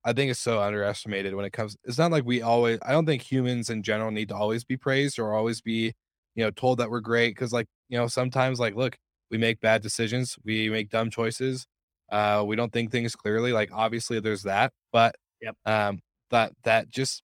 [0.04, 1.76] I think it's so underestimated when it comes.
[1.84, 2.78] It's not like we always.
[2.82, 5.92] I don't think humans in general need to always be praised or always be,
[6.34, 7.30] you know, told that we're great.
[7.34, 8.96] Because like you know, sometimes like look,
[9.30, 11.66] we make bad decisions, we make dumb choices,
[12.10, 13.52] uh, we don't think things clearly.
[13.52, 15.56] Like obviously there's that, but Yep.
[15.66, 17.22] um, that that just,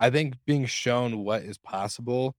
[0.00, 2.34] I think being shown what is possible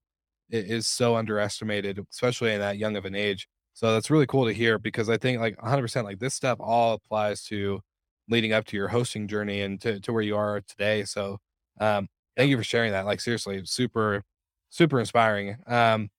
[0.52, 3.48] is so underestimated, especially in that young of an age.
[3.74, 6.94] So that's really cool to hear because I think like 100% like this stuff all
[6.94, 7.80] applies to
[8.28, 11.04] leading up to your hosting journey and to, to where you are today.
[11.04, 11.38] So
[11.80, 13.06] um thank you for sharing that.
[13.06, 14.22] Like seriously, super
[14.70, 15.56] super inspiring.
[15.66, 16.10] Um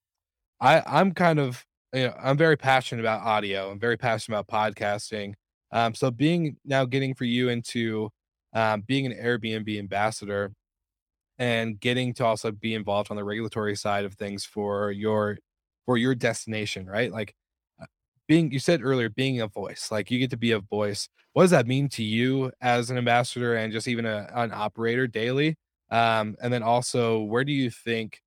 [0.62, 3.72] I I'm kind of you know, I'm very passionate about audio.
[3.72, 5.34] I'm very passionate about podcasting.
[5.72, 8.10] Um so being now getting for you into
[8.54, 10.54] um being an Airbnb ambassador
[11.38, 15.38] and getting to also be involved on the regulatory side of things for your
[15.86, 17.12] for your destination, right?
[17.12, 17.34] Like
[17.82, 17.86] uh,
[18.28, 21.10] being you said earlier being a voice like you get to be a voice.
[21.34, 25.08] What does that mean to you as an ambassador and just even a, an operator
[25.08, 25.56] daily?
[25.89, 28.22] Um, and then also where do you think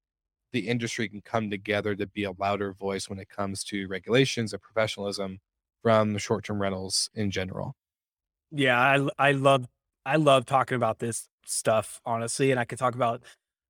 [0.52, 4.52] the industry can come together to be a louder voice when it comes to regulations
[4.52, 5.40] and professionalism
[5.82, 7.76] from short-term rentals in general?
[8.50, 9.66] Yeah, i i love
[10.04, 13.22] I love talking about this stuff honestly, and I could talk about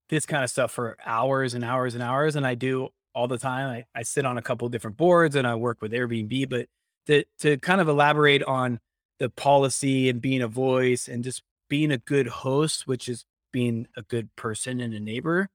[0.09, 3.39] this kind of stuff for hours and hours and hours, and I do all the
[3.39, 3.69] time.
[3.71, 6.67] I, I sit on a couple different boards and I work with Airbnb, but
[7.07, 8.79] to to kind of elaborate on
[9.19, 13.89] the policy and being a voice and just being a good host, which is being
[13.97, 15.49] a good person and a neighbor,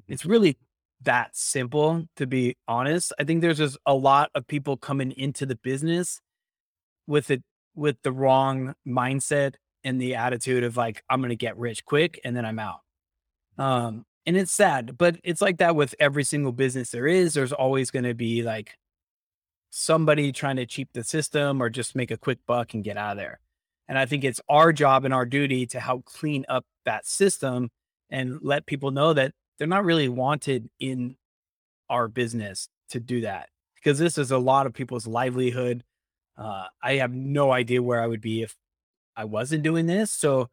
[0.00, 0.12] mm-hmm.
[0.12, 0.58] it's really
[1.02, 2.06] that simple.
[2.16, 6.20] To be honest, I think there's just a lot of people coming into the business
[7.06, 7.42] with it
[7.76, 9.54] with the wrong mindset
[9.84, 12.80] and the attitude of like I'm going to get rich quick and then I'm out.
[13.58, 17.34] Um and it's sad, but it's like that with every single business there is.
[17.34, 18.78] There's always going to be like
[19.68, 23.12] somebody trying to cheap the system or just make a quick buck and get out
[23.12, 23.40] of there.
[23.86, 27.70] And I think it's our job and our duty to help clean up that system
[28.08, 31.16] and let people know that they're not really wanted in
[31.90, 35.84] our business to do that because this is a lot of people's livelihood.
[36.36, 38.56] Uh, I have no idea where I would be if
[39.16, 40.10] I wasn't doing this.
[40.10, 40.48] So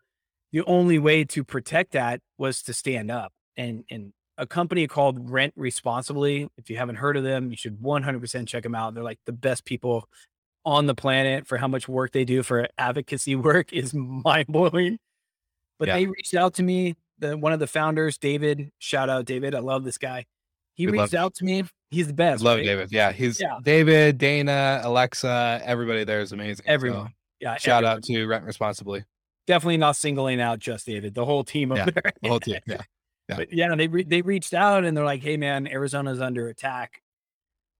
[0.52, 5.30] the only way to protect that was to stand up and and a company called
[5.30, 6.50] Rent Responsibly.
[6.58, 8.94] If you haven't heard of them, you should 100% check them out.
[8.96, 10.08] They're like the best people
[10.66, 14.98] on the planet for how much work they do for advocacy work is mind blowing.
[15.80, 15.96] But Yeah.
[15.96, 16.96] they reached out to me.
[17.20, 19.54] The one of the founders, David, shout out David.
[19.54, 20.26] I love this guy.
[20.74, 21.64] He We reached out to me.
[21.92, 22.42] He's the best.
[22.42, 22.66] love right?
[22.66, 23.60] david yeah he's Yeah.
[23.62, 27.14] david dana alexa everybody there is amazing So, Everyone.
[27.42, 27.58] Yeah.
[27.58, 27.98] shout everyone.
[27.98, 29.04] out to rent responsibly
[29.48, 31.16] Definitely not singling out just David.
[31.16, 32.12] The whole team over Yeah, there.
[32.22, 32.82] the whole team yeah
[33.28, 33.36] Yeah.
[33.38, 37.02] But yeah, they re- they reached out and they're like, "Hey, man, Arizona's under attack.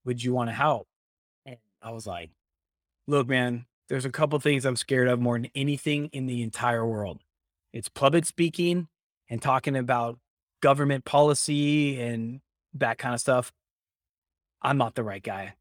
[0.06, 0.88] Would you want to help?"
[1.46, 2.32] And I was like,
[3.08, 6.86] "Look, man, there's a couple things I'm scared of more than anything in the entire
[6.86, 7.20] world.
[7.74, 8.88] It's public speaking
[9.30, 10.18] and talking about
[10.62, 12.40] government policy and
[12.76, 13.52] that kind of stuff.
[14.62, 15.56] I'm not the right guy."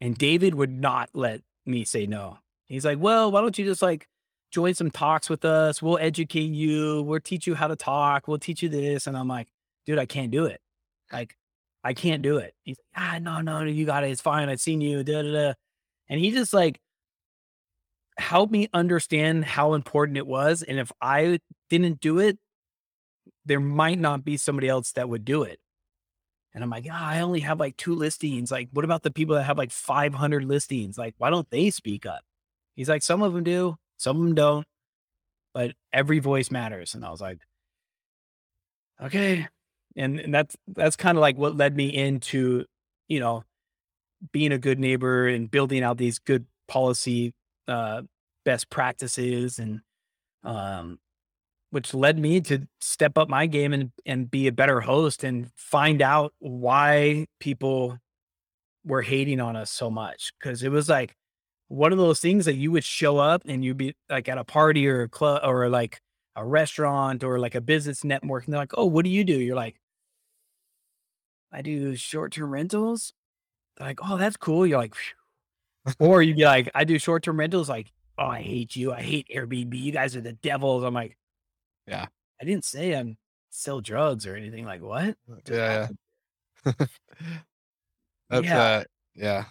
[0.00, 2.38] And David would not let me say no.
[2.66, 4.08] He's like, "Well, why don't you just like
[4.54, 5.82] join some talks with us.
[5.82, 7.02] We'll educate you.
[7.02, 8.28] We'll teach you how to talk.
[8.28, 9.08] We'll teach you this.
[9.08, 9.48] And I'm like,
[9.84, 10.60] dude, I can't do it.
[11.12, 11.36] Like,
[11.82, 12.54] I can't do it.
[12.62, 14.10] He's like, ah, no, no, you got it.
[14.10, 14.48] It's fine.
[14.48, 15.02] I've seen you.
[15.02, 15.52] Da, da, da.
[16.08, 16.80] And he just like
[18.16, 20.62] helped me understand how important it was.
[20.62, 22.38] And if I didn't do it,
[23.44, 25.58] there might not be somebody else that would do it.
[26.54, 28.52] And I'm like, ah, I only have like two listings.
[28.52, 30.96] Like, what about the people that have like 500 listings?
[30.96, 32.22] Like, why don't they speak up?
[32.74, 33.76] He's like, some of them do.
[33.96, 34.66] Some of them don't,
[35.52, 36.94] but every voice matters.
[36.94, 37.38] And I was like,
[39.02, 39.48] okay.
[39.96, 42.64] And, and that's that's kind of like what led me into,
[43.08, 43.44] you know,
[44.32, 47.32] being a good neighbor and building out these good policy
[47.68, 48.02] uh,
[48.44, 49.80] best practices and
[50.42, 50.98] um,
[51.70, 55.50] which led me to step up my game and and be a better host and
[55.56, 57.98] find out why people
[58.84, 61.14] were hating on us so much because it was like
[61.74, 64.44] one of those things that you would show up and you'd be like at a
[64.44, 66.00] party or a club or like
[66.36, 69.34] a restaurant or like a business network and they're like, "Oh, what do you do?"
[69.38, 69.80] You're like,
[71.52, 73.12] "I do short-term rentals."
[73.76, 74.94] They're like, "Oh, that's cool." You're like,
[75.98, 78.92] or you'd be like, "I do short-term rentals." Like, "Oh, I hate you.
[78.92, 79.78] I hate Airbnb.
[79.78, 81.16] You guys are the devils." I'm like,
[81.86, 82.06] Yeah.
[82.40, 83.16] I didn't say I'm
[83.50, 84.64] sell drugs or anything.
[84.64, 85.16] Like, what?
[85.44, 85.88] Just Yeah,
[86.66, 86.72] yeah.
[88.30, 88.62] That's Yeah.
[88.62, 89.44] uh yeah.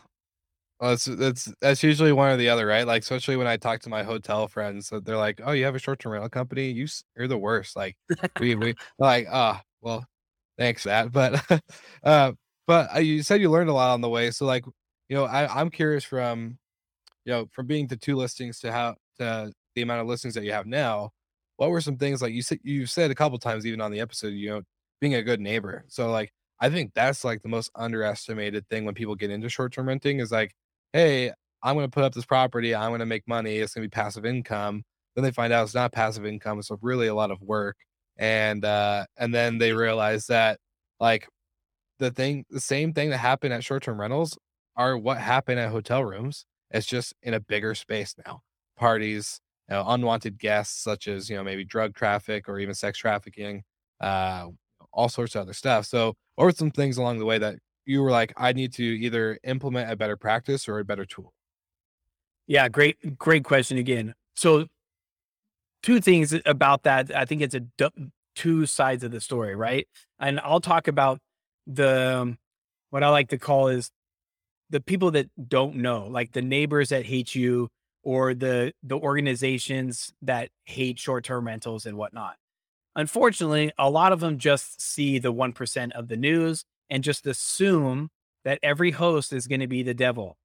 [0.83, 2.85] Well, that's that's that's usually one or the other, right?
[2.85, 5.75] Like, especially when I talk to my hotel friends, that they're like, "Oh, you have
[5.75, 6.71] a short-term rental company?
[6.71, 7.95] You s- you're the worst." Like,
[8.37, 10.05] we we like, ah, well,
[10.57, 11.11] thanks for that.
[11.13, 11.61] But
[12.03, 12.33] uh,
[12.67, 14.31] but uh, you said you learned a lot on the way.
[14.31, 14.65] So like,
[15.09, 16.59] you know, I I'm curious from
[17.25, 20.43] you know from being to two listings to how to the amount of listings that
[20.43, 21.11] you have now.
[21.57, 23.99] What were some things like you said you said a couple times even on the
[24.01, 24.61] episode, you know,
[25.01, 25.85] being a good neighbor.
[25.87, 29.87] So like I think that's like the most underestimated thing when people get into short-term
[29.87, 30.53] renting is like,
[30.93, 31.31] hey,
[31.63, 34.83] I'm gonna put up this property, I'm gonna make money, it's gonna be passive income.
[35.15, 37.77] Then they find out it's not passive income, it's really a lot of work.
[38.17, 40.59] And uh and then they realize that
[40.99, 41.27] like
[41.99, 44.37] the thing the same thing that happened at short-term rentals
[44.75, 46.45] are what happened at hotel rooms.
[46.71, 48.41] It's just in a bigger space now.
[48.77, 49.39] Parties,
[49.69, 53.63] you know, unwanted guests such as, you know, maybe drug traffic or even sex trafficking,
[54.01, 54.47] uh
[54.93, 55.85] all sorts of other stuff.
[55.85, 57.55] So, or some things along the way that
[57.85, 61.33] you were like, I need to either implement a better practice or a better tool?
[62.47, 64.15] Yeah, great, great question again.
[64.35, 64.67] So,
[65.81, 67.15] two things about that.
[67.15, 67.91] I think it's a
[68.35, 69.87] two sides of the story, right?
[70.19, 71.19] And I'll talk about
[71.67, 72.37] the um,
[72.89, 73.91] what I like to call is
[74.69, 77.69] the people that don't know, like the neighbors that hate you,
[78.03, 82.35] or the the organizations that hate short term rentals and whatnot.
[82.95, 87.27] Unfortunately, a lot of them just see the one percent of the news and just
[87.27, 88.09] assume
[88.45, 90.37] that every host is going to be the devil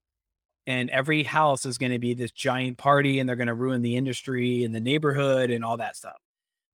[0.66, 3.82] and every house is going to be this giant party and they're going to ruin
[3.82, 6.16] the industry and the neighborhood and all that stuff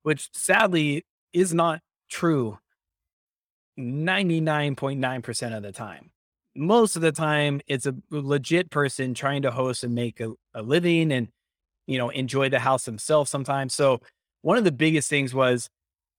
[0.03, 2.59] which sadly is not true
[3.79, 6.11] 99.9% of the time.
[6.55, 10.63] Most of the time it's a legit person trying to host and make a, a
[10.63, 11.29] living and
[11.89, 14.01] you know enjoy the house themselves sometimes so
[14.43, 15.69] one of the biggest things was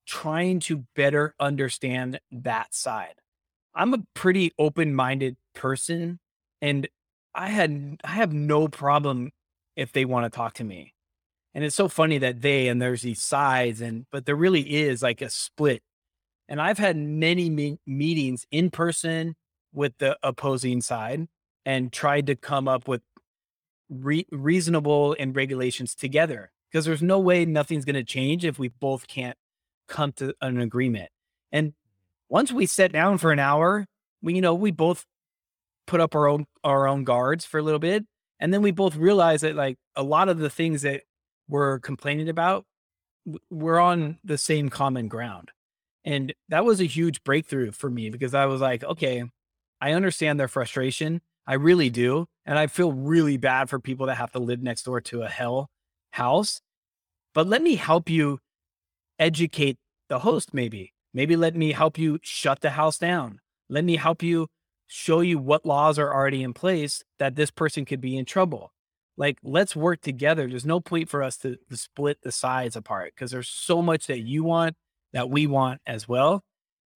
[0.05, 3.15] trying to better understand that side
[3.75, 6.19] i'm a pretty open-minded person
[6.61, 6.87] and
[7.35, 9.31] I had I have no problem
[9.75, 10.93] if they want to talk to me.
[11.53, 15.03] And it's so funny that they and there's these sides and but there really is
[15.03, 15.83] like a split.
[16.47, 19.35] And I've had many me- meetings in person
[19.73, 21.27] with the opposing side
[21.65, 23.01] and tried to come up with
[23.89, 28.67] re- reasonable and regulations together because there's no way nothing's going to change if we
[28.67, 29.37] both can't
[29.87, 31.09] come to an agreement.
[31.51, 31.73] And
[32.29, 33.85] once we sat down for an hour,
[34.21, 35.05] we you know, we both
[35.87, 38.05] put up our own our own guards for a little bit
[38.39, 41.03] and then we both realized that like a lot of the things that
[41.47, 42.65] we're complaining about
[43.49, 45.51] we're on the same common ground.
[46.03, 49.23] And that was a huge breakthrough for me because i was like okay
[49.81, 51.21] i understand their frustration.
[51.47, 54.83] I really do and i feel really bad for people that have to live next
[54.83, 55.69] door to a hell
[56.11, 56.61] house
[57.35, 58.39] but let me help you
[59.19, 59.77] educate
[60.09, 63.39] the host maybe maybe let me help you shut the house down
[63.69, 64.47] let me help you
[64.87, 68.71] show you what laws are already in place that this person could be in trouble.
[69.17, 70.47] Like, let's work together.
[70.47, 74.07] There's no point for us to, to split the sides apart because there's so much
[74.07, 74.75] that you want,
[75.13, 76.43] that we want as well.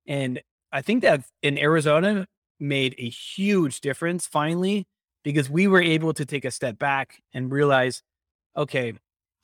[0.05, 0.41] And
[0.71, 2.27] I think that in Arizona
[2.59, 4.85] made a huge difference finally
[5.23, 8.03] because we were able to take a step back and realize,
[8.55, 8.93] okay,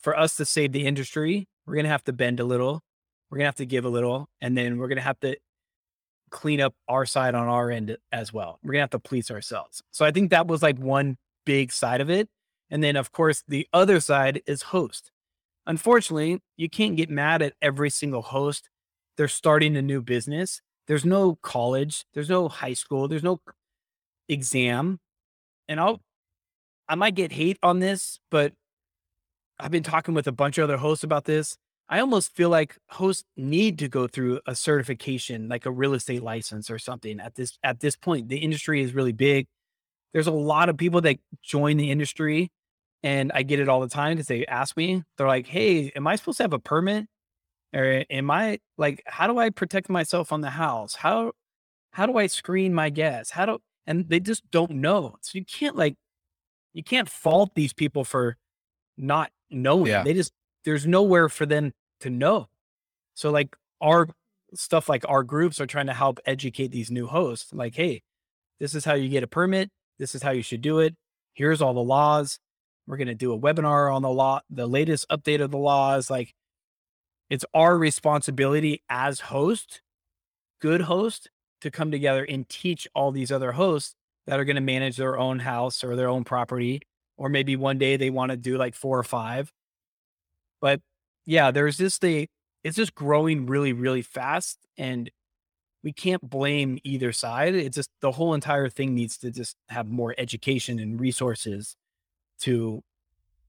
[0.01, 2.81] for us to save the industry, we're going to have to bend a little,
[3.29, 5.37] we're going to have to give a little, and then we're going to have to
[6.29, 8.59] clean up our side on our end as well.
[8.63, 9.81] We're going to have to police ourselves.
[9.91, 12.29] So I think that was like one big side of it.
[12.69, 15.11] And then, of course, the other side is host.
[15.67, 18.69] Unfortunately, you can't get mad at every single host.
[19.17, 20.61] They're starting a new business.
[20.87, 23.41] There's no college, there's no high school, there's no
[24.29, 24.99] exam.
[25.67, 26.01] And I'll,
[26.87, 28.53] I might get hate on this, but
[29.59, 31.57] I've been talking with a bunch of other hosts about this.
[31.87, 36.23] I almost feel like hosts need to go through a certification, like a real estate
[36.23, 38.29] license or something at this at this point.
[38.29, 39.47] The industry is really big.
[40.13, 42.51] There's a lot of people that join the industry
[43.03, 46.07] and I get it all the time because they ask me, they're like, Hey, am
[46.07, 47.05] I supposed to have a permit?
[47.73, 50.95] Or am I like, how do I protect myself on the house?
[50.95, 51.33] How
[51.91, 53.31] how do I screen my guests?
[53.31, 55.15] How do and they just don't know.
[55.21, 55.95] So you can't like
[56.73, 58.37] you can't fault these people for
[58.97, 59.87] not knowing.
[59.87, 60.03] Yeah.
[60.03, 60.33] They just
[60.65, 62.49] there's nowhere for them to know.
[63.13, 64.07] So like our
[64.53, 67.53] stuff like our groups are trying to help educate these new hosts.
[67.53, 68.01] Like, hey,
[68.59, 69.69] this is how you get a permit.
[69.99, 70.95] This is how you should do it.
[71.33, 72.39] Here's all the laws.
[72.87, 76.09] We're going to do a webinar on the law, the latest update of the laws.
[76.09, 76.33] Like,
[77.29, 79.81] it's our responsibility as host,
[80.61, 81.29] good host,
[81.61, 83.95] to come together and teach all these other hosts
[84.27, 86.81] that are going to manage their own house or their own property.
[87.17, 89.51] Or maybe one day they want to do like four or five.
[90.65, 90.81] But
[91.27, 92.27] yeah, there's just the,
[92.63, 94.57] it's just growing really, really fast.
[94.79, 95.11] And
[95.83, 97.53] we can't blame either side.
[97.53, 101.75] It's just the whole entire thing needs to just have more education and resources
[102.39, 102.81] to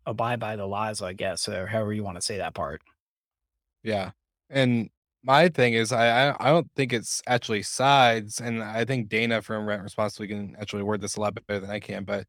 [0.04, 2.82] abide by the laws, I guess, or however you want to say that part.
[3.82, 4.10] Yeah.
[4.50, 4.90] And
[5.22, 9.64] my thing is I I don't think it's actually sides, and I think Dana from
[9.64, 12.26] Rent Responsibly can actually word this a lot better than I can, but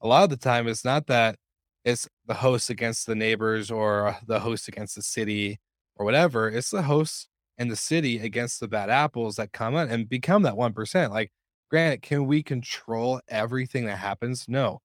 [0.00, 1.36] a lot of the time it's not that
[1.84, 5.58] it's the host against the neighbors or the host against the city
[5.96, 6.48] or whatever.
[6.48, 7.28] It's the host
[7.58, 11.10] and the city against the bad apples that come in and become that 1%.
[11.10, 11.30] Like,
[11.70, 14.46] granted, can we control everything that happens?
[14.48, 14.80] No.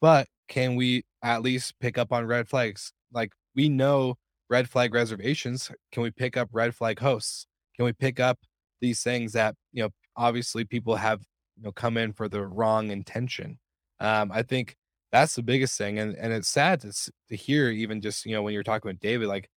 [0.00, 2.92] But can we at least pick up on red flags?
[3.12, 4.16] Like, we know
[4.50, 5.70] red flag reservations.
[5.92, 7.46] Can we pick up red flag hosts?
[7.76, 8.38] Can we pick up
[8.80, 11.20] these things that, you know, obviously people have,
[11.56, 13.58] you know, come in for the wrong intention?
[14.00, 14.76] Um, I think
[15.14, 15.98] that's the biggest thing.
[16.00, 16.92] And, and it's sad to,
[17.30, 19.48] to hear, even just, you know, when you're talking with David, like,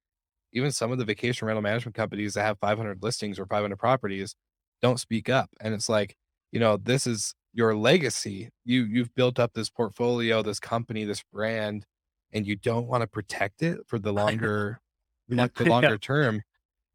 [0.53, 4.35] even some of the vacation rental management companies that have 500 listings or 500 properties
[4.83, 5.51] don't speak up.
[5.61, 6.17] And it's like,
[6.53, 8.51] you know, this is your legacy.
[8.65, 11.87] You you've built up this portfolio, this company, this brand,
[12.33, 14.81] and you don't want to protect it for the longer
[15.29, 15.67] like the Yeah.
[15.67, 16.43] longer term.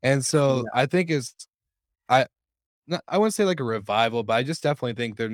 [0.04, 1.36] And so I think is
[2.10, 2.28] I
[2.88, 5.32] not, I wouldn't say like a revival, but I just definitely think there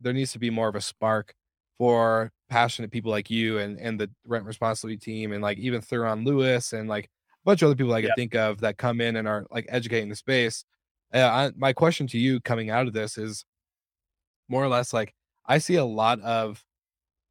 [0.00, 1.34] there needs to be more of a spark
[1.78, 6.24] for passionate people like you and and the Rent Responsibly team and like even Thuron
[6.26, 7.08] Lewis and like a
[7.44, 8.14] bunch of other people I can Yep.
[8.14, 10.64] think of that come in and are like educating the space.
[11.12, 13.44] Uh, I, my question to you coming out of this is
[14.48, 15.14] more or less like
[15.46, 16.64] I see a lot of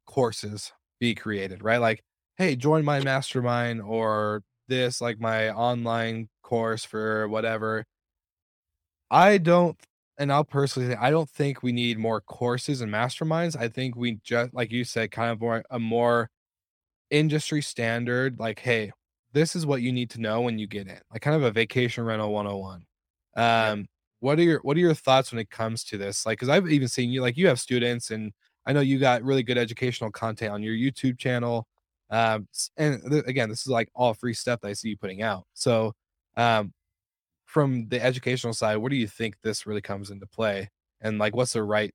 [0.06, 1.78] courses be created, right?
[1.80, 2.04] Like,
[2.36, 7.86] hey, join my mastermind or this, like my online course for whatever.
[9.10, 9.78] I don't,
[10.18, 13.56] and I'll personally say, I don't think we need more courses and masterminds.
[13.56, 16.30] I think we just, like you said, kind of more a more
[17.10, 18.92] industry standard, like, hey,
[19.32, 21.50] this is what you need to know when you get in, like kind of a
[21.50, 22.86] vacation rental 101.
[23.36, 23.86] Um,
[24.20, 26.24] what are your what are your thoughts when it comes to this?
[26.26, 28.32] Like, because I've even seen you, like, you have students, and
[28.66, 31.66] I know you got really good educational content on your YouTube channel.
[32.10, 35.22] Um, and th- again, this is like all free stuff that I see you putting
[35.22, 35.44] out.
[35.54, 35.94] So,
[36.36, 36.72] um,
[37.54, 40.68] from the educational side, what do you think this really comes into play?
[41.00, 41.94] And like, what's the right,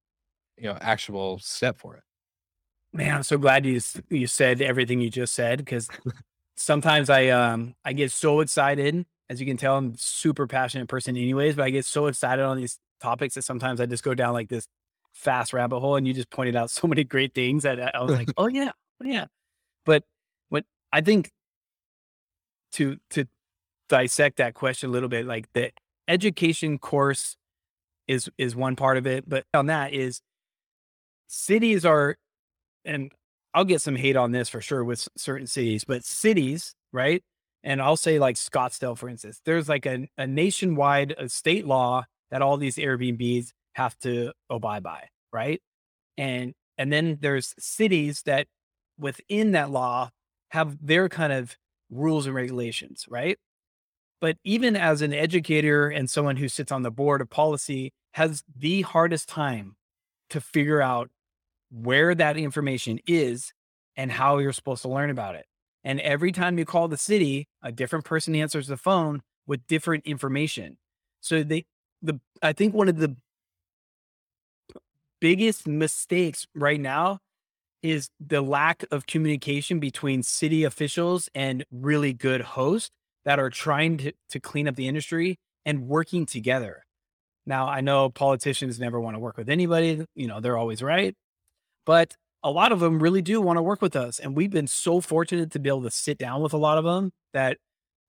[0.57, 2.03] you know, actionable step for it?
[2.93, 5.89] Man, I'm so glad you you said everything you just said because
[6.55, 9.05] sometimes I um I get so excited.
[9.30, 11.55] As you can tell, I'm a super passionate person, anyways.
[11.55, 14.47] But I get so excited on these topics that sometimes I just go down like
[14.47, 14.66] this
[15.12, 15.97] fast rabbit hole.
[15.97, 18.47] And you just pointed out so many great things that I I was like, oh
[18.47, 18.72] yeah,
[19.03, 19.26] oh yeah.
[19.86, 20.03] But
[20.47, 21.32] what I think
[22.72, 23.28] to to
[23.90, 25.72] dissect that question a little bit, like the
[26.08, 27.36] education course
[28.08, 30.22] is is one part of it, but on that is
[31.28, 32.18] cities are
[32.86, 33.12] and
[33.54, 37.24] I'll get some hate on this for sure with certain cities, but cities, right?
[37.64, 42.06] And I'll say like Scottsdale, for instance, there's like a, a nationwide uh state law
[42.32, 45.62] that all these Airbnbs have to abide by, right?
[46.18, 48.48] And and then there's cities that
[48.98, 50.10] within that law
[50.52, 51.58] have their kind of
[51.92, 53.38] rules and regulations, right?
[54.22, 58.44] But even as an educator and someone who sits on the board of policy has
[58.58, 59.76] the hardest time
[60.30, 61.10] to figure out
[61.72, 63.54] where that information is
[63.96, 65.46] and how you're supposed to learn about it.
[65.84, 70.06] And every time you call the city, a different person answers the phone with different
[70.06, 70.78] information.
[71.22, 71.66] So they
[72.02, 73.16] the I think one of the
[75.20, 77.20] biggest mistakes right now
[77.82, 82.92] is the lack of communication between city officials and really good hosts
[83.26, 86.86] that are trying to, to clean up the industry and working together.
[87.46, 91.16] Now, I know politicians never want to work with anybody, you know, they're always right.
[91.86, 94.20] But a lot of them really do want to work with us.
[94.20, 96.84] And we've been so fortunate to be able to sit down with a lot of
[96.84, 97.58] them that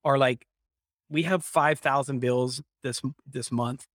[0.03, 0.45] are like,
[1.09, 3.85] we have 5,000 bills this this month.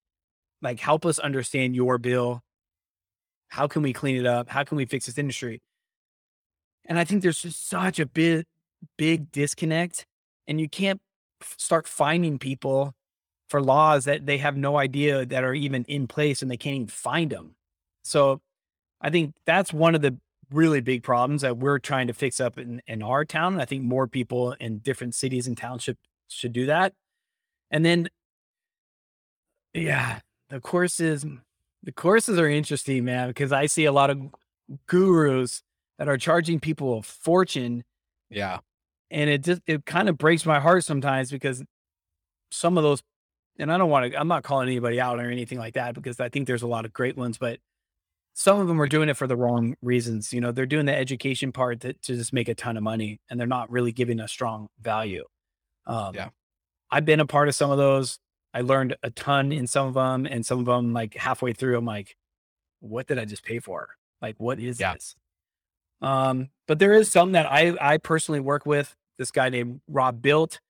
[0.61, 2.43] Like, help us understand your bill.
[3.49, 4.49] How can we clean it up?
[4.49, 5.61] How can we fix this industry?
[6.85, 8.45] And I think there's just such a big,
[8.99, 10.07] big disconnect.
[10.47, 11.01] And you can't
[11.57, 12.95] start finding people
[13.49, 16.77] for laws that they have no idea that are even in place and they can't
[16.77, 17.55] even find them.
[18.03, 18.41] So
[19.01, 20.19] I think that's one of the
[20.51, 23.61] really big problems that we're trying to fix up in, in our town.
[23.61, 26.93] I think more people in different cities and townships should do that.
[27.71, 28.09] And then,
[29.75, 31.27] yeah, the courses,
[31.83, 34.21] the courses are interesting, man, because I see a lot of
[34.87, 35.63] gurus
[35.99, 37.85] that are charging people a fortune.
[38.31, 38.59] Yeah.
[39.11, 41.63] And it just, it kind of breaks my heart sometimes because
[42.51, 43.03] some of those,
[43.59, 46.19] and I don't want to, I'm not calling anybody out or anything like that because
[46.21, 47.61] I think there's a lot of great ones, but
[48.35, 50.33] some of them are doing it for the wrong reasons.
[50.33, 53.21] You know, they're doing the education part to, to just make a ton of money
[53.31, 55.25] and they're not really giving a strong value.
[55.87, 56.29] Um, yeah.
[56.91, 58.19] I've been a part of some of those.
[58.53, 61.77] I learned a ton in some of them, and some of them, like halfway through,
[61.77, 62.17] I'm like,
[62.81, 63.89] what did I just pay for?
[64.23, 64.95] Like, what is Yeah.
[64.95, 65.15] this?
[66.03, 68.95] Um, but there is some that I I personally work with.
[69.19, 70.61] This guy named Rob Built.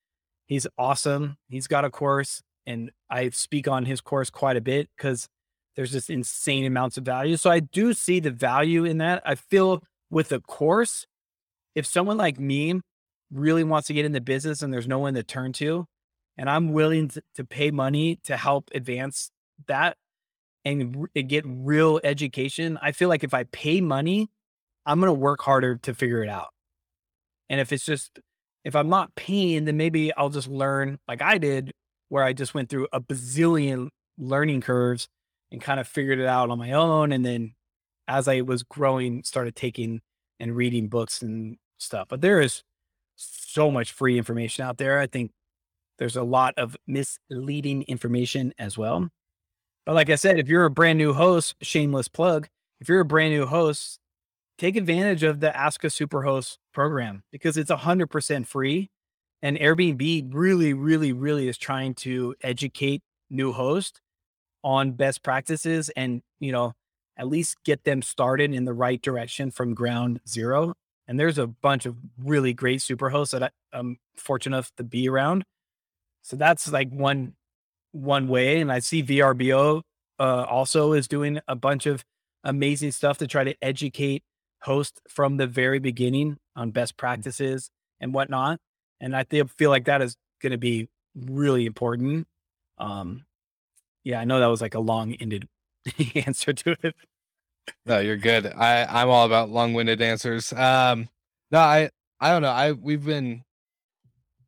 [0.46, 1.36] He's awesome.
[1.48, 5.28] He's got a course, and I speak on his course quite a bit because
[5.74, 7.36] there's just insane amounts of value.
[7.36, 9.22] So I do see the value in that.
[9.26, 11.06] I feel with a course,
[11.74, 12.80] if someone like me
[13.30, 15.86] really wants to get into business and there's no one to turn to,
[16.38, 19.30] and I'm willing to, to pay money to help advance
[19.66, 19.96] that
[20.64, 24.30] and, and get real education, I feel like if I pay money,
[24.86, 26.48] I'm going to work harder to figure it out.
[27.50, 28.18] And if it's just,
[28.64, 31.72] if I'm not paying, then maybe I'll just learn like I did,
[32.08, 35.08] where I just went through a bazillion learning curves
[35.50, 37.12] and kind of figured it out on my own.
[37.12, 37.54] And then
[38.08, 40.00] as I was growing, started taking
[40.38, 42.06] and reading books and stuff.
[42.08, 42.62] But there is
[43.16, 44.98] so much free information out there.
[45.00, 45.32] I think
[45.98, 49.08] there's a lot of misleading information as well.
[49.84, 52.48] But like I said, if you're a brand new host, shameless plug,
[52.80, 53.98] if you're a brand new host,
[54.58, 58.90] take advantage of the Ask a Superhost program because it's 100% free.
[59.42, 64.00] And Airbnb really, really, really is trying to educate new hosts
[64.64, 66.72] on best practices and, you know,
[67.16, 70.74] at least get them started in the right direction from ground zero.
[71.08, 74.84] And there's a bunch of really great super hosts that I, I'm fortunate enough to
[74.84, 75.44] be around.
[76.22, 77.34] So that's like one
[77.92, 78.60] one way.
[78.60, 79.82] And I see VRBO
[80.18, 82.04] uh, also is doing a bunch of
[82.44, 84.22] amazing stuff to try to educate
[84.66, 88.58] hosts from the very beginning on best practices and whatnot.
[89.00, 92.26] And I feel feel like that is going to be really important.
[92.78, 93.24] Um,
[94.04, 95.48] yeah, I know that was like a long-ended
[96.26, 96.94] answer to it.
[97.84, 98.46] No, you're good.
[98.46, 100.52] I I'm all about long-winded answers.
[100.52, 101.08] Um,
[101.50, 101.90] no, I
[102.20, 102.50] I don't know.
[102.50, 103.42] I we've been,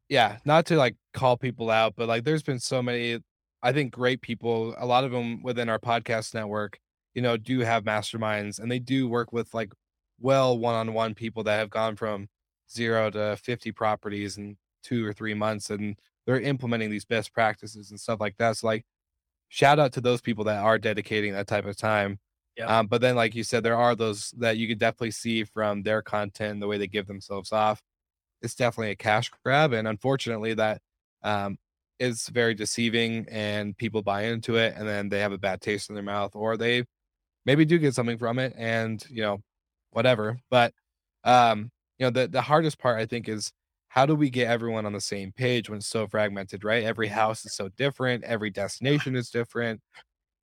[0.09, 3.19] yeah, not to like call people out, but like there's been so many,
[3.63, 4.75] I think great people.
[4.79, 6.79] A lot of them within our podcast network,
[7.15, 9.73] you know, do have masterminds and they do work with like
[10.19, 12.29] well one-on-one people that have gone from
[12.71, 17.91] zero to 50 properties in two or three months, and they're implementing these best practices
[17.91, 18.57] and stuff like that.
[18.59, 18.85] So like,
[19.49, 22.19] shout out to those people that are dedicating that type of time
[22.57, 22.69] Yeah.
[22.69, 25.85] um, but then, like you said, there are those that you could definitely see from
[25.85, 27.83] their content, the way they give themselves off.
[28.43, 30.83] It's definitely a cash grab, and unfortunately, that
[31.23, 31.59] um,
[31.99, 35.89] is very deceiving, and people buy into it, and then they have a bad taste
[35.91, 36.85] in their mouth, or they
[37.47, 39.39] maybe do get something from it, and you know,
[39.91, 40.41] whatever.
[40.51, 40.75] But
[41.25, 43.53] um, you know, the the hardest part I think is
[43.89, 46.85] how do we get everyone on the same page when it's so fragmented, right?
[46.85, 49.81] Every house is so different, every destination is different.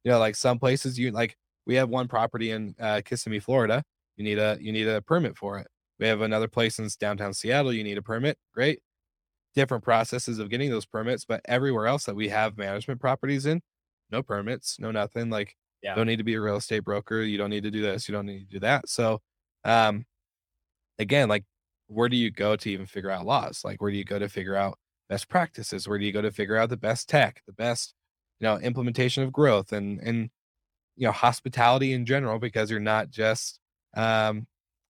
[0.04, 1.36] You know, like some places you like
[1.66, 3.84] we have one property in uh, Kissimmee, Florida.
[4.18, 5.68] You need a you need a permit for it.
[6.00, 7.74] We have another place in downtown Seattle.
[7.74, 8.38] You need a permit.
[8.54, 8.82] Great,
[9.56, 11.26] different processes of getting those permits.
[11.26, 13.62] But everywhere else that we have management properties in,
[14.12, 15.30] no permits, no nothing.
[15.30, 15.96] Like, Yeah.
[15.96, 17.22] don't need to be a real estate broker.
[17.22, 18.08] You don't need to do this.
[18.10, 18.90] You don't need to do that.
[18.90, 19.22] So,
[19.66, 20.06] um,
[21.00, 21.46] again, like,
[21.88, 23.64] where do you go to even figure out laws?
[23.64, 25.88] Like, where do you go to figure out best practices?
[25.88, 27.94] Where do you go to figure out the best tech, the best,
[28.40, 30.30] you know, implementation of growth and and
[30.96, 33.60] you know, hospitality in general, because you're not just
[33.96, 34.48] um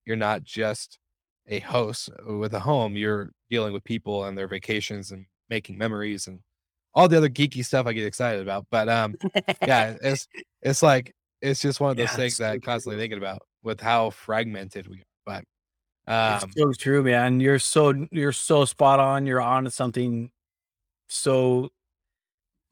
[0.06, 1.00] you're not just
[1.48, 6.28] a host with a home, you're dealing with people and their vacations and making memories
[6.28, 6.42] and
[6.94, 8.68] all the other geeky stuff I get excited about.
[8.72, 9.18] But um
[9.66, 10.28] yeah, it's
[10.62, 13.82] it's like it's just one of those Yeah, things that I'm constantly thinking about with
[13.82, 15.04] how fragmented we are.
[16.08, 17.40] But It's um so true, man.
[17.40, 19.26] You're so you're so spot on.
[19.26, 20.32] You're on to something
[21.10, 21.72] so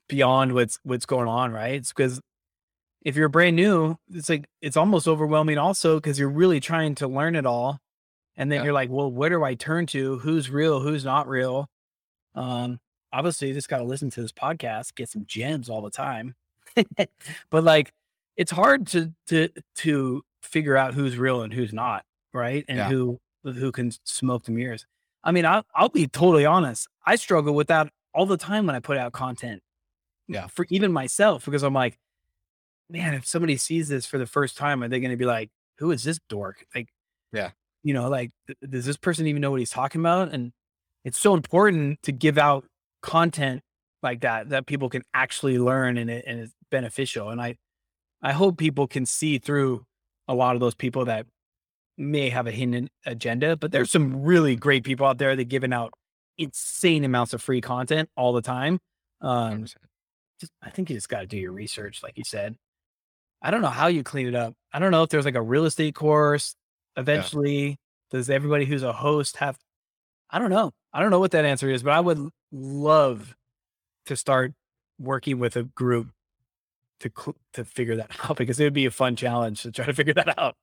[0.07, 1.75] beyond what's what's going on, right?
[1.75, 2.19] It's because
[3.03, 7.07] if you're brand new, it's like it's almost overwhelming also because you're really trying to
[7.07, 7.79] learn it all.
[8.37, 8.65] And then Yeah.
[8.65, 10.19] you're like, well, where do I turn to?
[10.19, 10.79] Who's real?
[10.81, 11.69] Who's not real?
[12.35, 12.79] Um,
[13.13, 16.35] obviously you just gotta listen to this podcast, get some gems all the time.
[17.51, 17.93] but like
[18.37, 22.65] it's hard to to to figure out who's real and who's not, right?
[22.67, 22.89] And Yeah.
[22.89, 24.85] who who can smoke the mirrors.
[25.23, 26.87] I mean, I'll I'll be totally honest.
[27.05, 29.61] I struggle with that all the time when I put out content.
[30.27, 30.47] Yeah.
[30.47, 31.97] For even myself, because I'm like,
[32.89, 35.91] man, if somebody sees this for the first time, are they gonna be like, who
[35.91, 36.65] is this dork?
[36.75, 36.89] Like,
[37.31, 37.51] Yeah.
[37.83, 40.31] you know, like th- does this person even know what he's talking about?
[40.33, 40.51] And
[41.05, 42.65] it's so important to give out
[43.01, 43.61] content
[44.03, 47.29] like that that people can actually learn and it and it's beneficial.
[47.29, 47.57] And I
[48.21, 49.85] I hope people can see through
[50.29, 51.25] a lot of those people that
[51.97, 55.73] may have a hidden agenda, but there's some really great people out there that giving
[55.73, 55.91] out
[56.37, 58.79] insane amounts of free content all the time.
[59.19, 59.65] Um,
[60.39, 62.55] just I think you just got to do your research, like you said.
[63.41, 64.53] I don't know how you clean it up.
[64.71, 66.55] I don't know if there's like a real estate course.
[66.95, 67.77] Eventually,
[68.11, 69.57] does everybody who's a host have?
[70.29, 70.71] I don't know.
[70.93, 73.35] I don't know what that answer is, but I would love
[74.05, 74.53] to start
[74.99, 76.09] working with a group
[77.01, 77.11] to
[77.53, 80.13] to figure that out because it would be a fun challenge to try to figure
[80.13, 80.55] that out.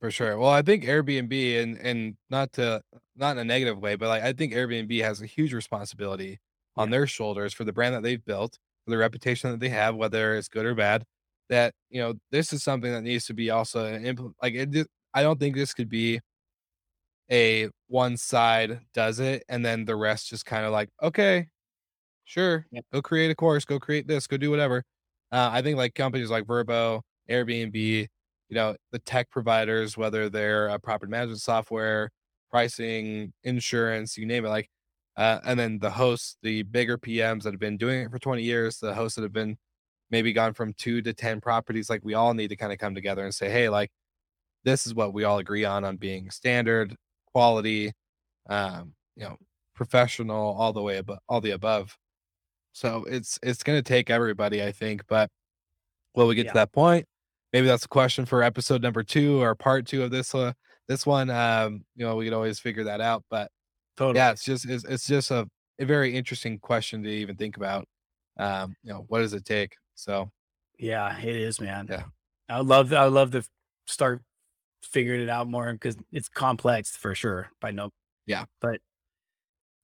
[0.00, 0.38] For sure.
[0.38, 2.82] Well, I think Airbnb and and not to
[3.16, 6.38] not in a negative way, but like I think Airbnb has a huge responsibility
[6.76, 6.90] on Yeah.
[6.90, 10.34] their shoulders for the brand that they've built, for the reputation that they have, whether
[10.36, 11.04] it's good or bad.
[11.50, 14.70] That you know, this is something that needs to be also an impl- like it.
[14.70, 16.20] Just, I don't think this could be
[17.30, 21.48] a one side does it and then the rest just kind of like okay,
[22.24, 22.86] sure, Yep.
[22.92, 24.84] go create a course, go create this, go do whatever.
[25.32, 30.70] Uh, I think like companies like VRBO, Airbnb, you know, the tech providers, whether they're
[30.70, 32.10] uh, property management software,
[32.50, 34.68] pricing, insurance, you name it, like,
[35.16, 38.42] uh, and then the hosts, the bigger PMs that have been doing it for 20
[38.42, 39.56] years, the hosts that have been
[40.10, 42.94] maybe gone from two to 10 properties, like we all need to kind of come
[42.94, 43.90] together and say, hey, like,
[44.64, 46.94] this is what we all agree on, on being standard,
[47.32, 47.92] quality,
[48.50, 49.36] um, you know,
[49.74, 51.96] professional, all the way above, all the above.
[52.72, 55.02] So it's it's gonna take everybody, I think.
[55.08, 55.30] But
[56.14, 56.52] will we get Yeah.
[56.52, 57.06] to that point?
[57.52, 60.52] Maybe that's a question for episode number two or part two of this uh
[60.88, 61.30] this one.
[61.30, 63.24] Um, you know, we could always figure that out.
[63.30, 63.50] But
[63.96, 64.16] Totally.
[64.18, 65.48] yeah, it's just it's, it's just a,
[65.78, 67.86] a very interesting question to even think about.
[68.38, 69.74] Um, you know, what does it take?
[69.94, 70.30] So
[70.78, 71.86] Yeah, it is, man.
[71.90, 72.04] Yeah.
[72.48, 73.42] I love I love to
[73.86, 74.22] start
[74.82, 77.50] figuring it out more because it's complex for sure.
[77.60, 77.90] By no,
[78.26, 78.44] Yeah.
[78.60, 78.80] but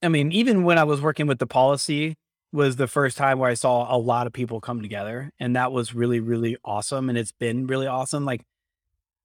[0.03, 2.16] I mean, even when I was working with the policy,
[2.53, 5.72] was the first time where I saw a lot of people come together, and that
[5.72, 7.09] was really really awesome.
[7.09, 8.24] And it's been really awesome.
[8.24, 8.42] Like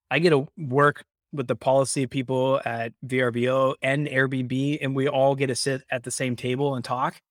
[0.10, 1.04] I get to work
[1.34, 6.04] with the policy people at VRBO and Airbnb, and we all get to sit at
[6.04, 7.22] the same table and talk.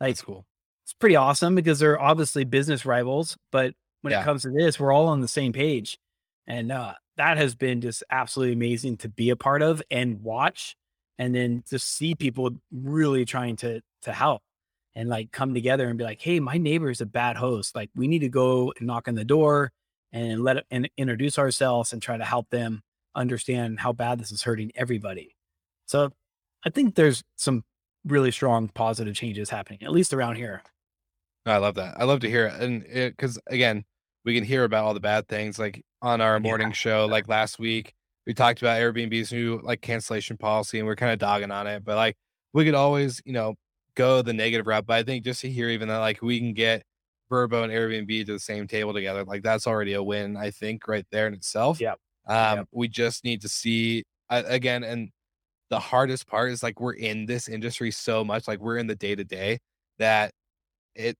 [0.00, 0.46] Like that's cool.
[0.84, 4.20] it's pretty awesome because they're obviously business rivals, but when Yeah.
[4.22, 5.98] it comes to this, we're all on the same page.
[6.46, 10.74] And uh, that has been just absolutely amazing to be a part of and watch
[11.18, 14.42] and then to see people really trying to to help
[14.94, 17.74] and like come together and be like, hey, my neighbor is a bad host.
[17.76, 19.72] Like we need to go and knock on the door
[20.12, 22.82] and let and introduce ourselves and try to help them
[23.14, 25.34] understand how bad this is hurting everybody.
[25.86, 26.10] So
[26.64, 27.64] I think there's some
[28.04, 30.62] really strong positive changes happening, at least around here.
[31.46, 31.94] I love that.
[31.98, 32.60] I love to hear it.
[32.60, 33.84] And it because again,
[34.24, 36.38] we can hear about all the bad things like on our Yeah.
[36.40, 37.94] morning show, like last week,
[38.26, 41.84] we talked about Airbnb's new like cancellation policy and we're kind of dogging on it.
[41.84, 42.16] But like
[42.52, 43.54] we could always, you know,
[43.94, 44.86] go the negative route.
[44.86, 46.82] But I think just to hear even that like we can get
[47.30, 50.88] VRBO and Airbnb to the same table together, like that's already a win, I think,
[50.88, 51.80] right there in itself.
[51.80, 51.94] Yeah.
[52.26, 52.68] Um, Yep.
[52.72, 55.10] we just need to see uh, again, and
[55.70, 58.96] the hardest part is like we're in this industry so much, like we're in the
[58.96, 59.58] day to day
[59.98, 60.32] that
[60.94, 61.16] it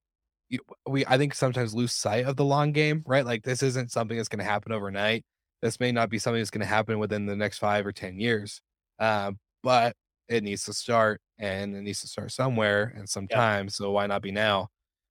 [0.87, 3.25] we I think sometimes lose sight of the long game, right?
[3.25, 5.25] Like this isn't something that's going to happen overnight.
[5.63, 8.19] This may not be something that's going to happen within the next five or ten
[8.19, 8.61] years,
[8.99, 9.95] um, but
[10.29, 13.69] it needs to start, and it needs to start somewhere and sometime.
[13.69, 14.69] So why not be now?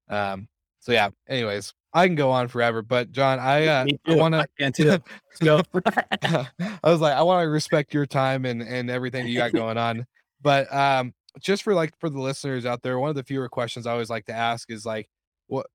[0.09, 0.47] Um,
[0.79, 1.09] so yeah.
[1.27, 5.01] Anyways, I can go on forever, but John, I uh, I want to.
[5.41, 5.61] Go.
[5.73, 9.77] I was like, I want to respect your time and and everything you got going
[9.77, 10.05] on.
[10.41, 13.87] But um, just for like for the listeners out there, one of the fewer questions
[13.87, 15.09] I always like to ask is like,
[15.47, 15.65] what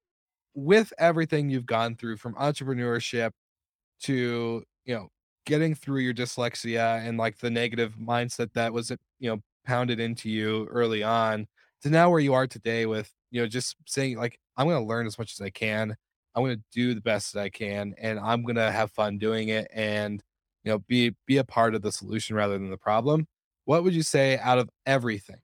[0.55, 3.33] with everything you've gone through from entrepreneurship
[4.03, 5.09] to you know
[5.47, 10.01] getting through your dyslexia and like the negative mindset that was it, you know pounded
[10.01, 11.47] into you early on
[11.83, 14.87] to now where you are today with you know just saying like i'm going to
[14.87, 15.97] learn as much as i can.
[16.37, 19.19] I'm going to do the best that i can and i'm going to have fun
[19.19, 20.23] doing it and
[20.65, 23.27] you know be be a part of the solution rather than the problem.
[23.67, 25.39] What would you say out of everything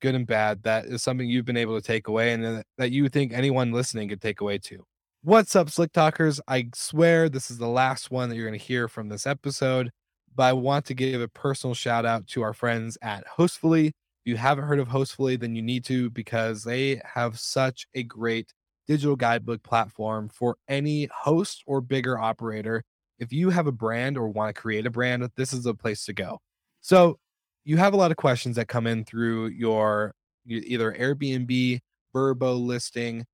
[0.00, 3.08] good and bad that is something you've been able to take away and that you
[3.08, 4.84] think anyone listening could take away too?
[5.22, 6.40] What's up, Slick Talkers?
[6.46, 9.90] I swear this is the last one that you're going to hear from this episode,
[10.38, 13.88] but I want to give a personal shout out to our friends at Hostfully.
[13.88, 13.92] If
[14.24, 18.52] you haven't heard of Hostfully, then you need to because they have such a great
[18.86, 22.84] digital guidebook platform for any host or bigger operator.
[23.18, 26.04] If you have a brand or want to create a brand, this is a place
[26.04, 26.38] to go.
[26.82, 27.18] So,
[27.64, 30.14] you have a lot of questions that come in through your
[30.46, 31.80] either Airbnb,
[32.14, 33.24] Vrbo listing,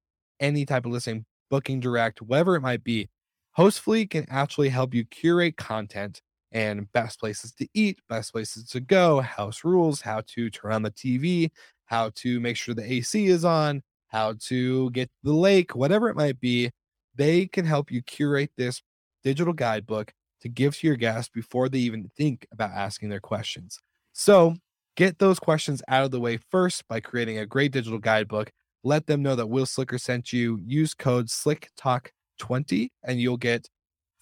[0.40, 3.10] any type of listing, Booking Direct, whatever it might be,
[3.58, 6.22] Hostfully can actually help you curate content
[6.54, 10.82] and best places to eat, best places to go, house rules, how to turn on
[10.82, 11.50] the TV,
[11.84, 16.08] how to make sure the AC is on, how to get to the lake, whatever
[16.08, 16.70] it might be.
[17.14, 18.80] They can help you curate this
[19.22, 23.78] digital guidebook to give to your guests before they even think about asking their questions.
[24.12, 24.56] So,
[24.96, 28.52] get those questions out of the way first by creating a great digital guidebook
[28.84, 30.60] let them know that Will Slicker sent you.
[30.64, 33.68] Use code SlickTalk20 and you'll get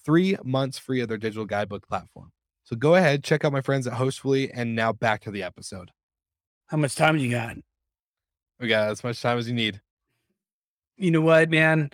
[0.04, 2.32] three months free of their digital guidebook platform.
[2.64, 5.90] So go ahead, check out my friends at Hostfully, and now back to the episode.
[6.66, 7.56] How much time do you got?
[8.60, 9.80] We got as much time as you need.
[10.96, 11.90] You know what, man?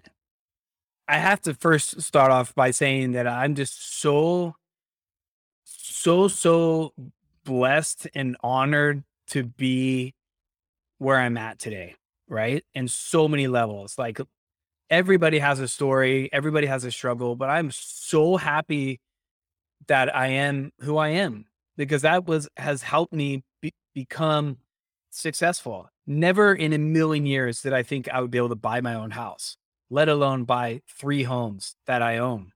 [1.09, 4.54] I have to first start off by saying that I'm just so,
[5.64, 6.92] so, so
[7.44, 10.14] blessed and honored to be
[10.98, 11.96] where I'm at today
[12.28, 12.64] right?
[12.74, 13.98] And so many levels.
[13.98, 14.20] Like
[14.91, 19.01] everybody has a story, everybody has a struggle, but I'm so happy
[19.86, 24.59] that I am who I am because that was has helped me be, become
[25.11, 25.89] successful.
[26.07, 28.95] Never in a million years did I think I would be able to buy my
[28.95, 29.57] own house,
[29.91, 32.53] let alone buy three homes that I own.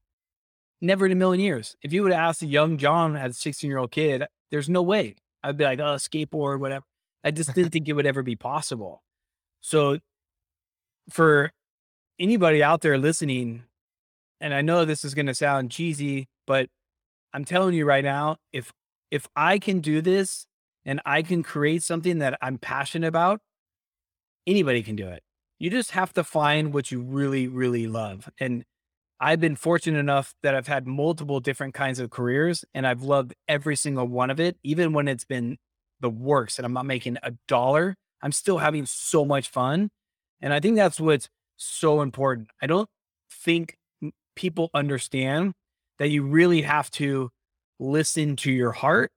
[0.80, 1.76] Never in a million years.
[1.82, 4.82] If you would ask a young John as a 16 year old kid, there's no
[4.82, 5.14] way.
[5.42, 6.84] I'd be like, oh, skateboard, whatever.
[7.24, 9.02] I just didn't think it would ever be possible.
[9.60, 9.98] So
[11.10, 11.52] for
[12.18, 13.64] anybody out there listening,
[14.40, 16.68] and I know this is going to sound cheesy, but
[17.32, 18.72] I'm telling you right now, if
[19.10, 20.46] if I can do this
[20.84, 23.40] and I can create something that I'm passionate about,
[24.46, 25.22] anybody can do it.
[25.58, 28.30] You just have to find what you really, really love.
[28.40, 28.64] And
[29.20, 33.34] I've been fortunate enough that I've had multiple different kinds of careers and I've loved
[33.46, 35.58] every single one of it, even when it's been
[36.00, 37.94] the worst and I'm not making a dollar.
[38.20, 39.90] I'm still having so much fun.
[40.40, 41.28] And I think that's what's
[41.64, 42.48] so important.
[42.60, 42.88] I don't
[43.30, 43.76] think
[44.34, 45.52] people understand
[45.98, 47.30] that you really have to
[47.78, 49.10] listen to your heart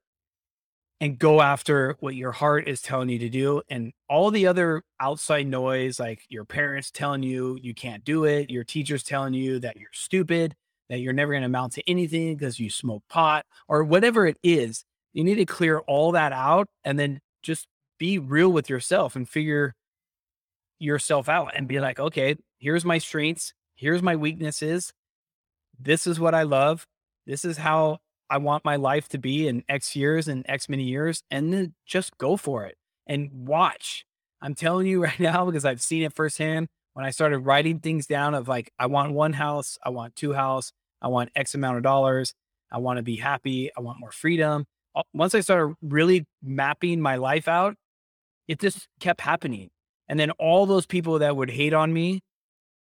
[1.01, 3.61] and go after what your heart is telling you to do.
[3.69, 8.49] And all the other outside noise, like your parents telling you you can't do it,
[8.49, 10.55] your teachers telling you that you're stupid,
[10.89, 14.37] that you're never going to amount to anything because you smoke pot or whatever it
[14.43, 17.67] is, you need to clear all that out and then just
[17.97, 19.73] be real with yourself and figure
[20.80, 24.93] yourself out and be like, okay, here's my strengths, here's my weaknesses.
[25.80, 26.86] This is what I love.
[27.26, 27.99] This is how
[28.30, 31.21] I want my life to be in X years and X many years.
[31.30, 32.76] And then just go for it
[33.07, 34.05] and watch.
[34.41, 38.07] I'm telling you right now, because I've seen it firsthand when I started writing things
[38.07, 40.71] down of like, I want one house, I want two house,
[41.01, 42.34] I want X amount of dollars,
[42.71, 44.65] I want to be happy, I want more freedom.
[45.13, 47.76] Once I started really mapping my life out,
[48.47, 49.69] it just kept happening.
[50.08, 52.22] And then all those people that would hate on me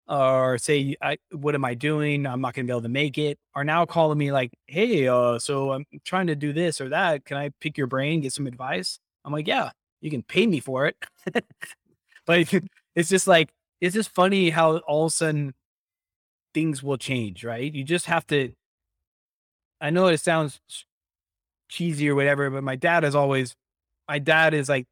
[0.07, 2.25] or say, I, what am I doing?
[2.25, 5.07] I'm not going to be able to make it are now calling me like, Hey,
[5.07, 7.25] uh, so I'm trying to do this or that.
[7.25, 8.99] Can I pick your brain, get some advice?
[9.23, 9.71] I'm like, yeah,
[10.01, 10.97] you can pay me for it.
[12.25, 12.53] but
[12.95, 15.53] it's just like, it's just funny how all of a sudden
[16.53, 17.73] things will change, right?
[17.73, 18.53] You just have to,
[19.79, 20.59] I know it sounds
[21.69, 23.55] cheesy or whatever, but my dad is always,
[24.07, 24.87] my dad is like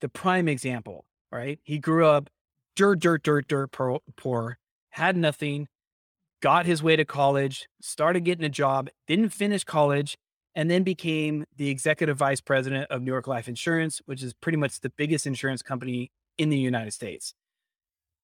[0.00, 1.58] the prime example, right?
[1.62, 2.30] He grew up
[2.74, 4.58] dirt, dirt, dirt, dirt poor,
[4.90, 5.68] had nothing,
[6.40, 10.16] got his way to college, started getting a job, didn't finish college,
[10.54, 14.56] and then became the executive vice president of New York Life Insurance, which is pretty
[14.56, 17.34] much the biggest insurance company in the United States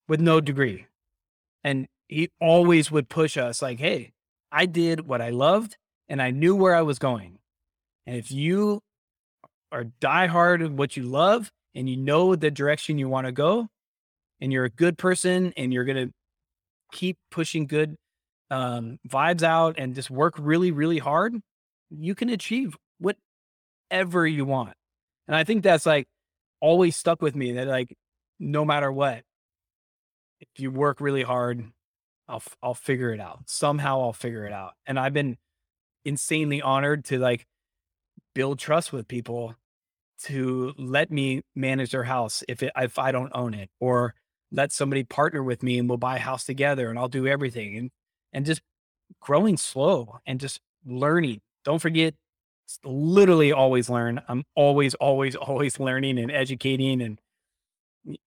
[0.08, 0.86] with no degree.
[1.64, 4.12] And he always would push us like, hey,
[4.50, 5.76] I did what I loved
[6.08, 7.38] and I knew where I was going.
[8.06, 8.80] And if you
[9.70, 13.68] are diehard in what you love and you know the direction you want to go,
[14.40, 16.08] and you're a good person and you're gonna
[16.92, 17.96] keep pushing good
[18.50, 21.34] um, vibes out and just work really, really hard,
[21.90, 24.74] you can achieve whatever you want.
[25.26, 26.06] And I think that's like
[26.60, 27.96] always stuck with me that like
[28.38, 29.22] no matter what,
[30.40, 31.64] if you work really hard,
[32.28, 33.40] I'll I'll figure it out.
[33.46, 34.72] Somehow I'll figure it out.
[34.86, 35.38] And I've been
[36.04, 37.46] insanely honored to like
[38.34, 39.54] build trust with people
[40.22, 44.14] to let me manage their house if it if I don't own it or
[44.50, 47.76] let somebody partner with me and we'll buy a house together and I'll do everything
[47.76, 47.90] and
[48.32, 48.62] and just
[49.20, 51.40] growing slow and just learning.
[51.64, 52.14] Don't forget
[52.84, 54.20] literally always learn.
[54.28, 57.18] I'm always always always learning and educating and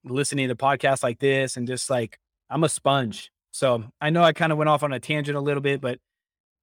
[0.04, 2.20] listening to podcasts like this and just like
[2.50, 3.32] I'm a sponge.
[3.52, 6.00] So I know I kind of went off on a tangent a little bit, but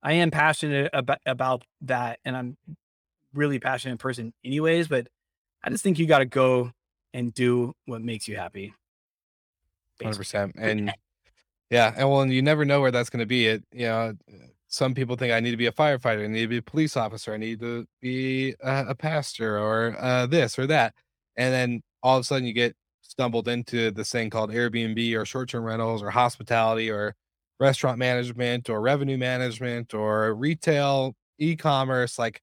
[0.03, 2.57] I am passionate about about that and I'm
[3.35, 5.09] really passionate person anyways, but
[5.65, 6.73] I just think you got to go
[7.15, 8.75] and do what makes you happy.
[10.03, 10.93] Hundred percent, And
[11.71, 13.47] yeah, and well, and you never know where that's going to be.
[13.47, 14.15] It, you know,
[14.69, 16.97] some people think I need to be a firefighter, I need to be a police
[16.97, 20.95] officer, I need to be a, a pastor, or uh, this or that,
[21.37, 25.25] and then all of a sudden you get stumbled into this thing called Airbnb or
[25.25, 27.15] short-term rentals or hospitality or
[27.61, 32.19] restaurant management or revenue management or retail e-commerce.
[32.19, 32.41] Like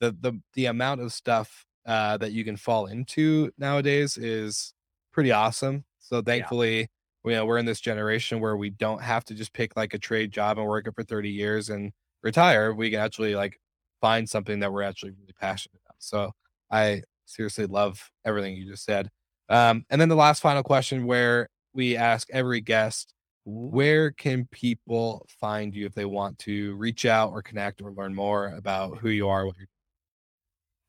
[0.00, 4.74] the the the amount of stuff uh, that you can fall into nowadays is
[5.12, 5.84] pretty awesome.
[6.00, 6.88] So thankfully
[7.24, 9.98] you know we're in this generation where we don't have to just pick like a
[9.98, 12.74] trade job and work it for 30 years and retire.
[12.74, 13.58] We can actually like
[14.00, 15.96] find something that we're actually really passionate about.
[15.98, 16.32] So
[16.70, 19.08] i seriously love everything you just said.
[19.48, 23.14] Um, and then the last final question where we ask every guest
[23.44, 28.14] where can people find you if they want to reach out or connect or learn
[28.14, 29.66] more about who you are what you're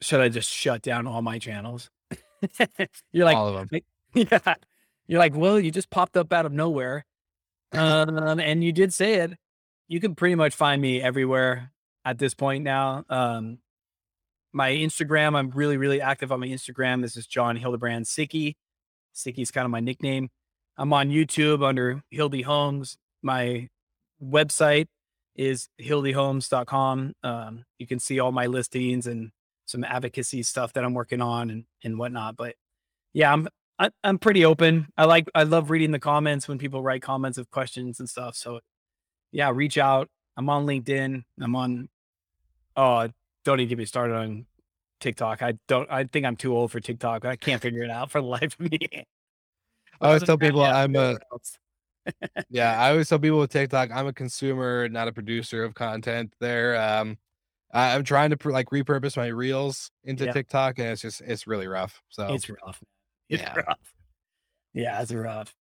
[0.04, 1.90] Should I just shut down all my channels?
[3.12, 4.56] You're like, all of them like- yeah.
[5.08, 7.06] You're like, well, you just popped up out of nowhere.
[7.72, 9.34] Um, and you did say it.
[9.88, 11.72] You can pretty much find me everywhere
[12.06, 13.04] at this point now.
[13.10, 13.60] Um,
[14.52, 17.02] my Instagram, I'm really, really active on my Instagram.
[17.02, 18.56] This is John Hildebrand Sicky.
[19.14, 20.30] Sicky's kind of my nickname.
[20.78, 22.98] I'm on YouTube under Hildy Homes.
[23.22, 23.70] My
[24.24, 24.88] website
[25.36, 27.14] is hildyhomes.com.
[27.24, 29.32] Um, you can see all my listings and
[29.66, 32.36] some advocacy stuff that I'm working on and, and whatnot.
[32.36, 32.56] But
[33.14, 33.48] yeah, I'm
[33.80, 34.88] I, I'm pretty open.
[34.98, 38.36] I like I love reading the comments when people write comments of questions and stuff.
[38.36, 38.60] So
[39.32, 40.10] yeah, reach out.
[40.38, 41.24] I'm on LinkedIn.
[41.42, 41.90] I'm on
[42.76, 43.10] oh
[43.46, 44.46] don't even get me started on
[45.00, 45.42] TikTok.
[45.42, 47.26] I don't I think I'm too old for TikTok.
[47.26, 49.06] I can't figure it out for the life of me.
[50.02, 51.18] I always tell people I'm a.
[52.50, 56.34] Yeah, I always tell people with TikTok, I'm a consumer, not a producer of content.
[56.40, 57.22] There, um, I,
[57.74, 60.32] I'm trying to pr- like repurpose my reels into Yeah.
[60.34, 62.02] TikTok, and it's just it's really rough.
[62.10, 62.82] So It's rough.
[63.30, 63.54] It's Yeah.
[63.56, 63.94] rough.
[64.74, 65.54] Yeah, it's rough.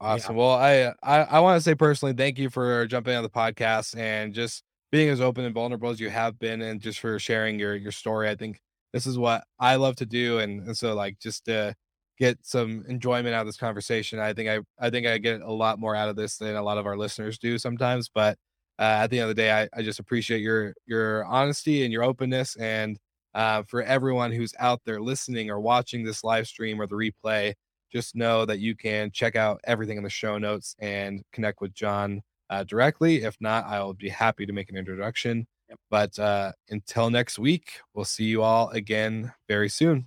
[0.00, 0.36] awesome.
[0.36, 3.96] Well, I I, I want to say personally, thank you for jumping on the podcast
[3.96, 7.58] and just being as open and vulnerable as you have been, and just for sharing
[7.58, 8.28] your your story.
[8.28, 8.60] I think
[8.92, 11.74] this is what I love to do, and, and so like just to
[12.18, 14.18] get some enjoyment out of this conversation.
[14.18, 16.62] I think I I think I get a lot more out of this than a
[16.62, 18.08] lot of our listeners do sometimes.
[18.12, 18.38] But
[18.78, 21.92] uh, at the end of the day, I, I just appreciate your your honesty and
[21.92, 22.56] your openness.
[22.56, 22.98] And
[23.34, 27.54] uh, for everyone who's out there listening or watching this live stream or the replay,
[27.92, 31.74] just know that you can check out everything in the show notes and connect with
[31.74, 33.22] John uh, directly.
[33.22, 35.46] If not, I will be happy to make an introduction.
[35.90, 40.06] But uh, until next week, we'll see you all again very soon.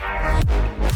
[0.00, 0.88] Bye.